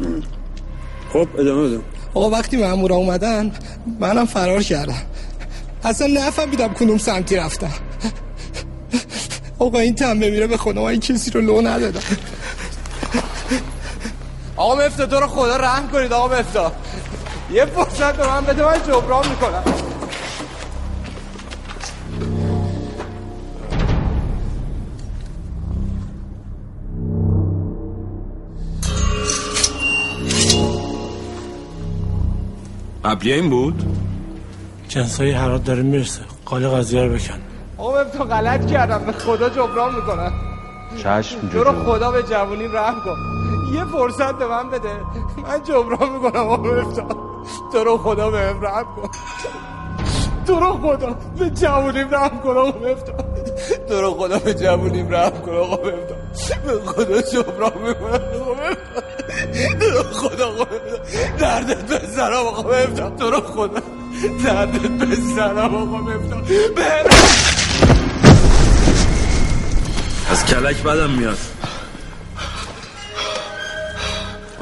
خب 1.13 1.29
ادامه 1.39 1.69
بده. 1.69 1.81
آقا 2.15 2.31
وقتی 2.31 2.57
مامورا 2.57 2.97
اومدن 2.97 3.53
منم 4.01 4.27
فرار 4.27 4.63
کردم. 4.63 5.03
اصلا 5.85 6.07
نفهمیدم 6.07 6.69
کدوم 6.69 6.99
سمتی 6.99 7.37
رفتم 7.37 7.73
آقا 9.59 9.79
این 9.79 9.95
تنبه 9.95 10.31
میره 10.31 10.47
به 10.47 10.57
خدا 10.57 10.85
من 10.85 11.01
کسی 11.01 11.31
رو 11.31 11.41
لو 11.41 11.61
ندادم. 11.61 12.01
آقا 14.63 14.75
مفتاح 14.75 15.07
تو 15.07 15.21
رو 15.21 15.27
خدا 15.27 15.57
رحم 15.57 15.89
کنید 15.89 16.13
آقا 16.13 16.39
مفتاح 16.39 16.73
یه 17.51 17.65
فرصت 17.65 18.17
به 18.17 18.27
من 18.27 18.41
بده 18.41 18.65
من 18.65 18.79
جبران 18.89 19.29
می‌کنم؟ 19.29 19.63
قبلیه 33.05 33.35
این 33.35 33.51
بود؟ 33.51 33.83
جنسایی 34.89 35.33
حرات 35.33 35.65
داره 35.65 35.83
می‌رسه. 35.83 36.21
قال 36.45 36.69
قضیه 36.69 37.03
رو 37.03 37.15
بکن. 37.15 37.41
آقا 37.79 38.01
مفتاح 38.03 38.27
غلط 38.27 38.67
کردم. 38.67 39.05
به 39.05 39.13
خدا 39.13 39.49
جبران 39.49 39.95
می‌کنم. 39.95 40.33
چشم 41.03 41.49
تو 41.49 41.65
رو 41.65 41.85
خدا 41.85 42.11
به 42.11 42.23
جوونی 42.23 42.69
رحم 42.69 43.01
کن. 43.05 43.42
یه 43.73 43.85
فرصت 43.85 44.39
به 44.39 44.47
من 44.47 44.71
بده. 44.71 44.91
من 45.43 45.63
جبران 45.65 46.13
می‌کنم 46.13 46.41
آقا 46.41 46.57
مفتاح 46.57 47.07
تو 47.73 47.85
رو 47.85 47.99
خدا 47.99 48.31
به 48.31 48.39
هم 48.39 48.61
رحم 48.63 48.85
کن. 48.97 49.09
تو 50.47 50.61
رو 50.61 50.73
خدا 50.73 51.17
به 51.39 51.51
جوونیم 51.51 52.11
رحم 52.11 52.41
کن 52.41 52.57
آقا 52.57 52.79
مفتاح 52.79 53.17
تو 53.89 54.01
رو 54.01 54.11
خدا 54.15 54.39
به 54.39 54.55
جوونیم 54.55 55.11
رحم 55.15 55.31
کن 55.31 55.53
آقا 55.53 55.77
مفتاح 55.77 56.59
به 56.67 56.81
خدا 56.87 57.21
جبران 57.21 57.73
می‌کنم 57.87 58.21
آقا 58.41 58.55
تو 59.81 59.91
رو 59.91 60.03
خدا 60.03 60.49
آقا 60.49 60.65
دردت 61.39 61.83
به 61.87 62.07
سرم 62.17 62.47
آقا 62.47 62.63
مفتاح 62.63 63.11
تو 63.11 63.31
رو 63.31 63.41
خدا. 63.41 63.81
دردت 64.45 65.07
به 65.07 65.17
سرم 65.37 65.75
آقا 65.75 65.99
به 65.99 66.13
از 70.31 70.47
کلک 70.47 70.83
بدم 70.83 71.11
میاد. 71.11 71.39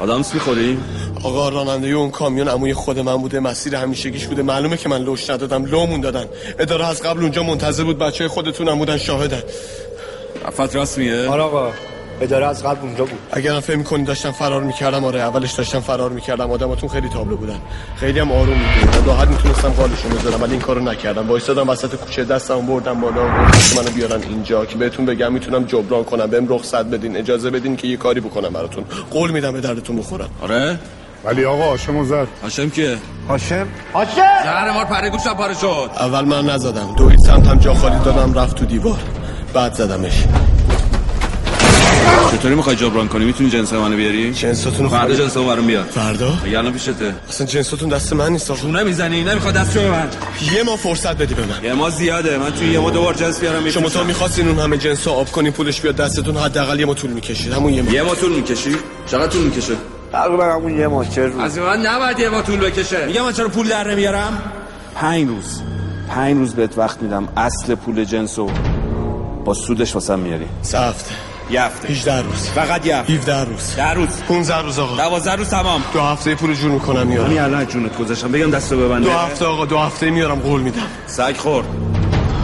آدامس 0.01 0.33
می‌خوری؟ 0.33 0.77
آقا 1.23 1.49
راننده 1.49 1.87
اون 1.87 2.11
کامیون 2.11 2.47
عموی 2.47 2.73
خود 2.73 2.99
من 2.99 3.17
بوده 3.17 3.39
مسیر 3.39 3.75
همیشگیش 3.75 4.25
بوده 4.25 4.41
معلومه 4.43 4.77
که 4.77 4.89
من 4.89 5.01
لوش 5.01 5.29
ندادم 5.29 5.65
لومون 5.65 6.01
دادن 6.01 6.25
اداره 6.59 6.87
از 6.87 7.01
قبل 7.01 7.21
اونجا 7.21 7.43
منتظر 7.43 7.83
بود 7.83 7.97
بچه 7.97 8.27
خودتون 8.27 8.67
هم 8.67 8.77
بودن 8.77 8.97
شاهدن 8.97 9.43
رفت 10.45 10.75
راست 10.75 10.97
میگه؟ 10.97 11.29
آره 11.29 11.43
آقا 11.43 11.71
اداره 12.21 12.47
از 12.47 12.63
قبل 12.63 12.81
اونجا 12.81 13.05
بود. 13.05 13.19
اگرم 13.31 13.59
فکر 13.59 13.77
می‌کنی 13.77 14.03
داشتم 14.03 14.31
فرار 14.31 14.63
می‌کردم 14.63 15.03
آره 15.03 15.19
اولش 15.19 15.51
داشتم 15.51 15.79
فرار 15.79 16.09
می‌کردم. 16.09 16.51
آدماتون 16.51 16.89
خیلی 16.89 17.09
تابلو 17.09 17.37
بودن. 17.37 17.59
خیلی 17.95 18.19
هم 18.19 18.31
آروم 18.31 18.57
می‌گیرن 18.57 19.05
راحت 19.05 19.27
می‌تونستم 19.27 19.69
قالشون 19.69 20.11
بذارم 20.11 20.41
ولی 20.41 20.51
این 20.51 20.61
کارو 20.61 20.81
نکردم. 20.81 21.27
وایسادم 21.27 21.69
وسط 21.69 21.95
کوچه 21.95 22.23
دستم 22.23 22.61
بردم 22.61 23.01
بالا 23.01 23.25
و 23.25 23.45
گفتم 23.47 23.81
منو 23.81 23.89
بیارن 23.89 24.21
اینجا 24.23 24.65
که 24.65 24.77
بهتون 24.77 25.05
بگم 25.05 25.33
می‌تونم 25.33 25.63
جبران 25.63 26.03
کنم. 26.03 26.25
بهم 26.25 26.49
رخصت 26.49 26.85
بدین 26.85 27.17
اجازه 27.17 27.49
بدین 27.49 27.75
که 27.75 27.87
یه 27.87 27.97
کاری 27.97 28.19
بکنم 28.19 28.49
براتون. 28.49 28.83
قول 29.11 29.31
میدم 29.31 29.51
به 29.51 29.61
دردتون 29.61 29.95
بخورم. 29.95 30.29
آره؟ 30.41 30.79
ولی 31.25 31.45
آقا 31.45 31.69
هاشمو 31.69 32.05
زد. 32.05 32.27
هاشم 32.43 32.69
که 32.69 32.97
هاشم؟ 33.29 33.67
هاشم! 33.93 34.21
زهر 34.43 34.71
مار 34.71 34.85
پره 34.85 35.09
گوشم 35.09 35.33
پاره 35.33 35.53
شد. 35.53 35.89
اول 35.97 36.25
من 36.25 36.45
نزدم. 36.45 36.95
دوید 36.97 37.19
سمت 37.19 37.47
هم 37.47 37.59
جا 37.59 37.73
خالی 37.73 37.99
دادم 38.05 38.33
رفت 38.33 38.55
تو 38.55 38.65
دیوار. 38.65 38.97
بعد 39.53 39.73
زدمش. 39.73 40.23
چطوری 42.31 42.55
می‌خوای 42.55 42.75
جبران 42.75 43.07
کنی؟ 43.07 43.25
می‌تونی 43.25 43.49
جنس 43.49 43.73
منو 43.73 43.95
بیاری؟ 43.95 44.33
جنساتون 44.33 44.89
فردا 44.89 45.15
جنس 45.15 45.37
برام 45.37 45.67
بیار. 45.67 45.83
فردا؟ 45.83 46.33
مگه 46.45 46.57
الان 46.57 46.73
پیشته. 46.73 47.15
اصلا 47.29 47.47
جنساتون 47.47 47.89
دست 47.89 48.13
من 48.13 48.31
نیست 48.31 48.51
آقا. 48.51 48.59
چونه 48.61 48.83
می‌زنی 48.83 49.23
نمی‌خواد 49.23 49.53
دست 49.53 49.73
به 49.77 49.91
من 49.91 50.09
یه 50.55 50.63
ما 50.63 50.75
فرصت 50.75 51.17
بدی 51.17 51.33
به 51.33 51.45
من. 51.45 51.63
یه 51.63 51.73
ما 51.73 51.89
زیاده. 51.89 52.37
من 52.37 52.51
توی 52.51 52.67
یه 52.67 52.79
ما 52.79 52.89
دوبار 52.89 53.13
جنس 53.13 53.39
بیارم 53.39 53.69
شما 53.69 53.89
تا 53.89 54.03
می‌خواستین 54.03 54.47
اون 54.47 54.59
همه 54.59 54.77
جنس 54.77 55.07
رو 55.07 55.13
آب 55.13 55.31
کنین 55.31 55.51
پولش 55.51 55.81
بیاد 55.81 55.95
دستتون 55.95 56.37
حداقل 56.37 56.79
یه 56.79 56.85
ما 56.85 56.93
طول 56.93 57.11
می‌کشید 57.11 57.53
همون 57.53 57.73
یه 57.73 57.81
ما. 57.81 57.91
یه 57.91 58.01
ما 58.01 58.15
طول 58.15 58.31
می‌کشی؟ 58.31 58.75
چقدر 59.07 59.27
طول 59.27 59.41
می‌کشه؟ 59.41 59.73
تقریبا 60.11 60.45
همون 60.45 60.79
یه 60.79 60.87
ماه 60.87 61.09
چه 61.09 61.25
روز. 61.25 61.39
از 61.39 61.57
من 61.57 61.85
نباید 61.85 62.19
یه 62.19 62.29
ما 62.29 62.41
طول 62.41 62.59
بکشه. 62.59 63.05
میگم 63.05 63.21
من 63.25 63.33
چرا 63.33 63.49
پول 63.49 63.67
در 63.67 63.91
نمیارم؟ 63.91 64.41
پنج 64.95 65.27
روز. 65.27 65.61
پنج 66.09 66.37
روز 66.37 66.53
بهت 66.53 66.77
وقت 66.77 67.01
میدم. 67.01 67.27
اصل 67.37 67.75
پول 67.75 68.03
جنسو 68.03 68.49
با 69.45 69.53
سودش 69.53 69.95
واسم 69.95 70.19
میاری. 70.19 70.45
سه 70.61 70.79
هفته 70.79 71.15
یه 71.51 71.63
هفته 71.63 71.87
18 71.87 72.21
روز. 72.21 72.49
فقط 72.49 72.85
یه 72.85 72.97
هفته 72.97 73.13
17 73.13 73.43
روز. 73.43 73.75
ده 73.75 73.93
روز. 73.93 74.07
15 74.27 74.61
روز 74.61 74.79
آقا. 74.79 74.95
12 74.95 75.31
روز 75.31 75.49
تمام. 75.49 75.83
دو 75.93 76.01
هفته 76.01 76.35
پول 76.35 76.53
جور 76.53 76.71
می‌کنم 76.71 77.07
میارم. 77.07 77.25
همین 77.25 77.39
الان 77.39 77.65
جونت 77.65 77.97
گذاشتم. 77.97 78.31
بگم 78.31 78.51
دستو 78.51 78.77
ببنده 78.77 79.09
دو 79.09 79.17
هفته 79.17 79.45
آقا 79.45 79.65
دو 79.65 79.77
هفته 79.77 80.09
میارم 80.09 80.39
قول 80.39 80.61
میدم. 80.61 80.81
سگ 81.07 81.37
خورد. 81.37 81.67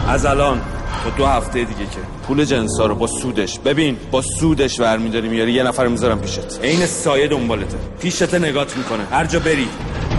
از 0.08 0.26
الان 0.26 0.60
تا 1.04 1.10
دو 1.16 1.26
هفته 1.26 1.58
دیگه 1.64 1.90
که. 1.90 1.98
پول 2.26 2.44
جنسا 2.44 2.86
رو 2.86 2.94
با 2.94 3.06
سودش. 3.06 3.58
ببین 3.58 3.96
با 4.10 4.22
سودش 4.22 4.80
برمیداری 4.80 5.28
میاری. 5.28 5.52
یه 5.52 5.62
نفر 5.62 5.86
می‌ذارم 5.86 6.20
پیشت. 6.20 6.60
عین 6.62 6.86
سایه 6.86 7.28
دنبالته. 7.28 7.76
پیشت 8.00 8.34
نگات 8.34 8.76
می‌کنه. 8.76 9.04
هر 9.10 9.24
جا 9.24 9.38
بری 9.38 9.68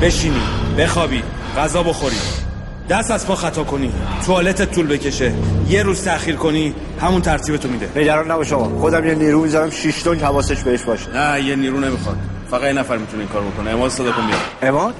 بشینی 0.01 0.41
بخوابی 0.77 1.23
غذا 1.57 1.83
بخوری. 1.83 2.15
دست 2.89 3.11
از 3.11 3.27
پا 3.27 3.35
خطا 3.35 3.63
کنی 3.63 3.91
توالتت 4.25 4.71
طول 4.71 4.87
بکشه 4.87 5.33
یه 5.67 5.83
روز 5.83 6.03
تاخیر 6.03 6.35
کنی 6.35 6.75
همون 7.01 7.21
ترتیبتو 7.21 7.67
میده. 7.67 7.89
نگران 7.95 8.31
نباش 8.31 8.53
آقا. 8.53 8.79
خودم 8.79 9.07
یه 9.07 9.15
نیرو 9.15 9.41
می‌ذارم 9.41 9.69
6 9.69 10.01
تن 10.03 10.19
حواسش 10.19 10.63
بهش 10.63 10.83
باشه. 10.83 11.09
نه 11.09 11.43
یه 11.43 11.55
نیرو 11.55 11.79
نمی‌خواد. 11.79 12.17
فقط 12.51 12.63
یه 12.63 12.73
نفر 12.73 12.97
می‌تونه 12.97 13.19
این 13.19 13.31
کار 13.31 13.41
بکنه. 13.41 13.69
اماد 13.69 13.91
صدا 13.91 14.11
کن 14.11 14.27
بیار 14.27 14.39
اماد؟ 14.61 14.93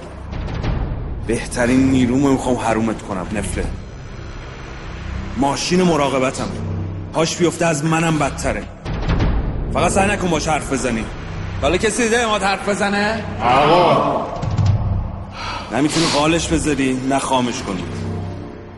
بهترین 1.28 1.92
نیرومو 1.92 2.32
می‌خوام 2.32 2.56
حرومت 2.56 3.02
کنم 3.02 3.28
نفله 3.36 3.66
ماشین 5.38 5.84
مراقبتم. 5.84 6.48
هاش 7.16 7.36
بیفته 7.36 7.66
از 7.66 7.86
منم 7.86 8.20
بدتره. 8.20 8.64
فقط 9.74 9.92
سعی 9.92 10.10
نکن 10.10 10.28
باش 10.28 10.48
حرف 10.48 10.74
بزنی. 10.74 11.06
حالا 11.62 11.78
کسی 11.78 12.04
دیده 12.04 12.20
اماد 12.20 12.44
حرف 12.44 12.70
بزنه؟ 12.70 13.24
آقا. 13.44 14.28
نمی‌تونی 15.72 16.06
قالش 16.06 16.48
بذاری 16.48 17.02
نه 17.10 17.20
خامش 17.20 17.62
کنی. 17.62 17.84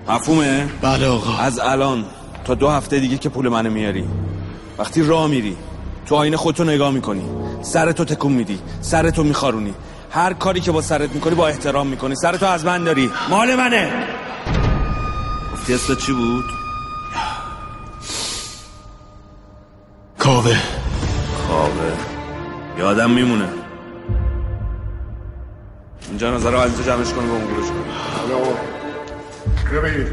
مفهومه؟ 0.07 0.69
بله 0.81 1.07
آقا. 1.07 1.37
از 1.37 1.59
الان 1.59 2.05
تا 2.45 2.55
دو 2.55 2.69
هفته 2.69 2.99
دیگه 2.99 3.17
که 3.17 3.29
پول 3.29 3.49
منو 3.49 3.69
میاری. 3.69 4.05
وقتی 4.77 5.03
راه 5.03 5.27
میری 5.27 5.57
تو 6.05 6.15
آینه 6.15 6.37
خودتو 6.37 6.63
نگاه 6.63 6.91
می‌کنی. 6.91 7.23
سرتو 7.61 8.05
تکون 8.05 8.31
میدی 8.31 8.59
سرتو 8.81 9.23
میخارونی. 9.23 9.73
هر 10.11 10.33
کاری 10.33 10.61
که 10.61 10.71
با 10.71 10.81
سرت 10.81 11.15
می‌کنی 11.15 11.35
با 11.35 11.47
احترام 11.47 11.87
می‌کنی. 11.87 12.15
سرتو 12.15 12.45
از 12.45 12.65
من 12.65 12.83
داری. 12.83 13.09
مال 13.29 13.55
منه. 13.55 13.91
گفتی 15.53 15.73
اسمت 15.73 15.99
چی 15.99 16.13
بود؟ 16.13 16.45
کاوه. 20.17 20.55
کاوه. 21.47 21.93
یادم 22.77 23.11
میمونه. 23.11 23.60
اینجا 26.11 26.31
نظر 26.35 26.51
رو 26.51 26.83
جمعش 26.83 27.13
کنی 27.13 27.25
به 27.25 27.31
اون 27.31 27.45
گروش 27.45 27.65
کنی 27.67 27.83
بیا 29.71 29.81
بگیر 29.81 30.07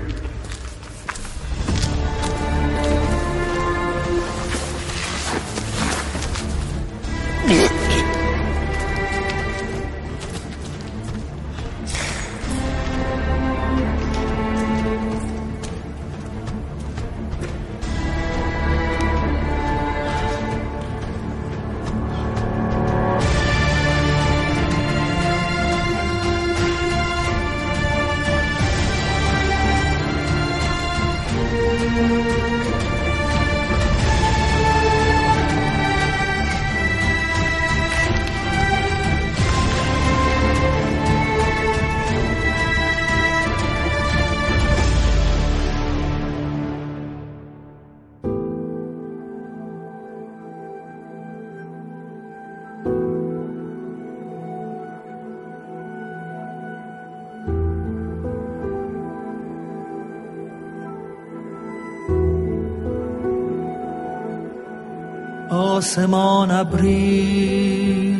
آسمان 65.98 66.50
ابری 66.50 68.16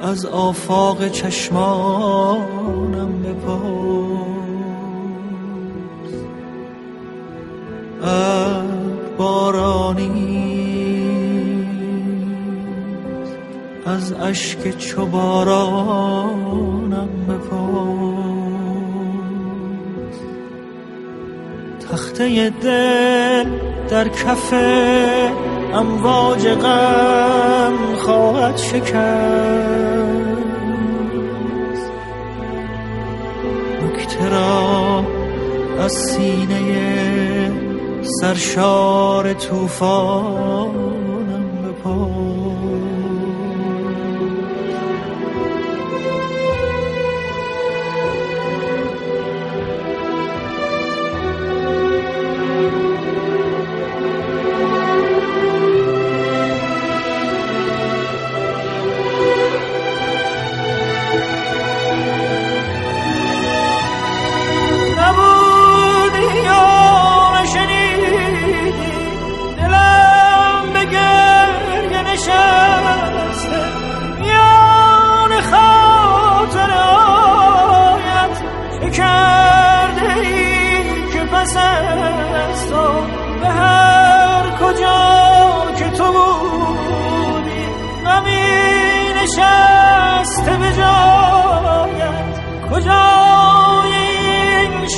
از 0.00 0.26
آفاق 0.26 1.08
چشمانم 1.08 2.42
بپرس. 3.22 3.62
ابر 8.02 8.62
بارانی. 9.18 10.22
از 13.86 14.12
اشک 14.12 14.78
چو 14.78 15.06
بارانم 15.06 17.08
بپرس. 17.28 17.42
تخته 21.90 22.50
دل 22.50 23.46
در 23.92 24.08
کف 24.08 24.52
امواج 25.74 26.48
غم 26.48 27.76
خواهد 27.98 28.56
شکست. 28.56 28.92
نکته 33.84 34.28
را 34.28 35.04
از 35.80 35.92
سینه 35.92 37.52
سرشار 38.20 39.32
توفانم 39.32 41.01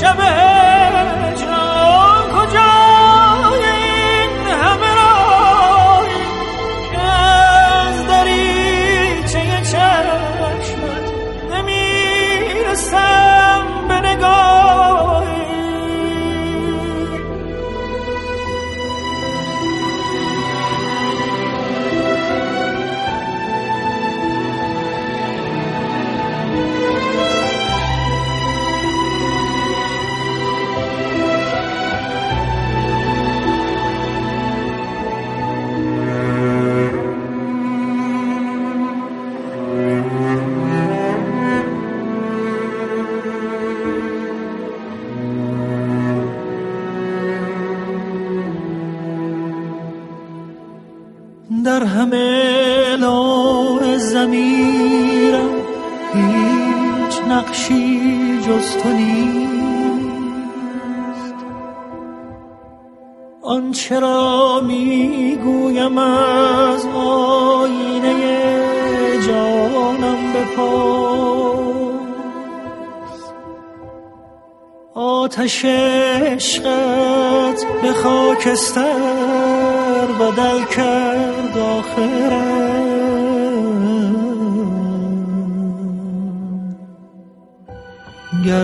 این 0.05 0.44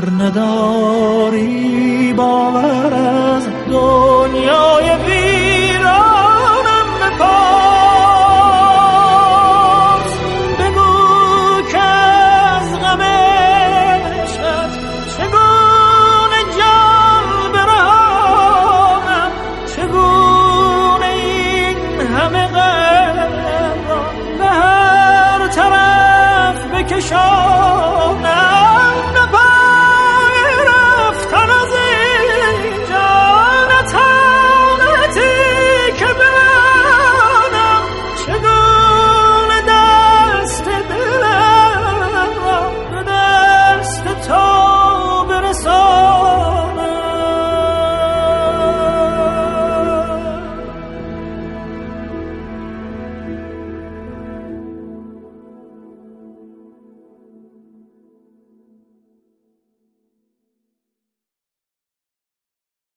آخرم 0.01 0.18
گر 0.18 0.24
نداری 0.24 0.99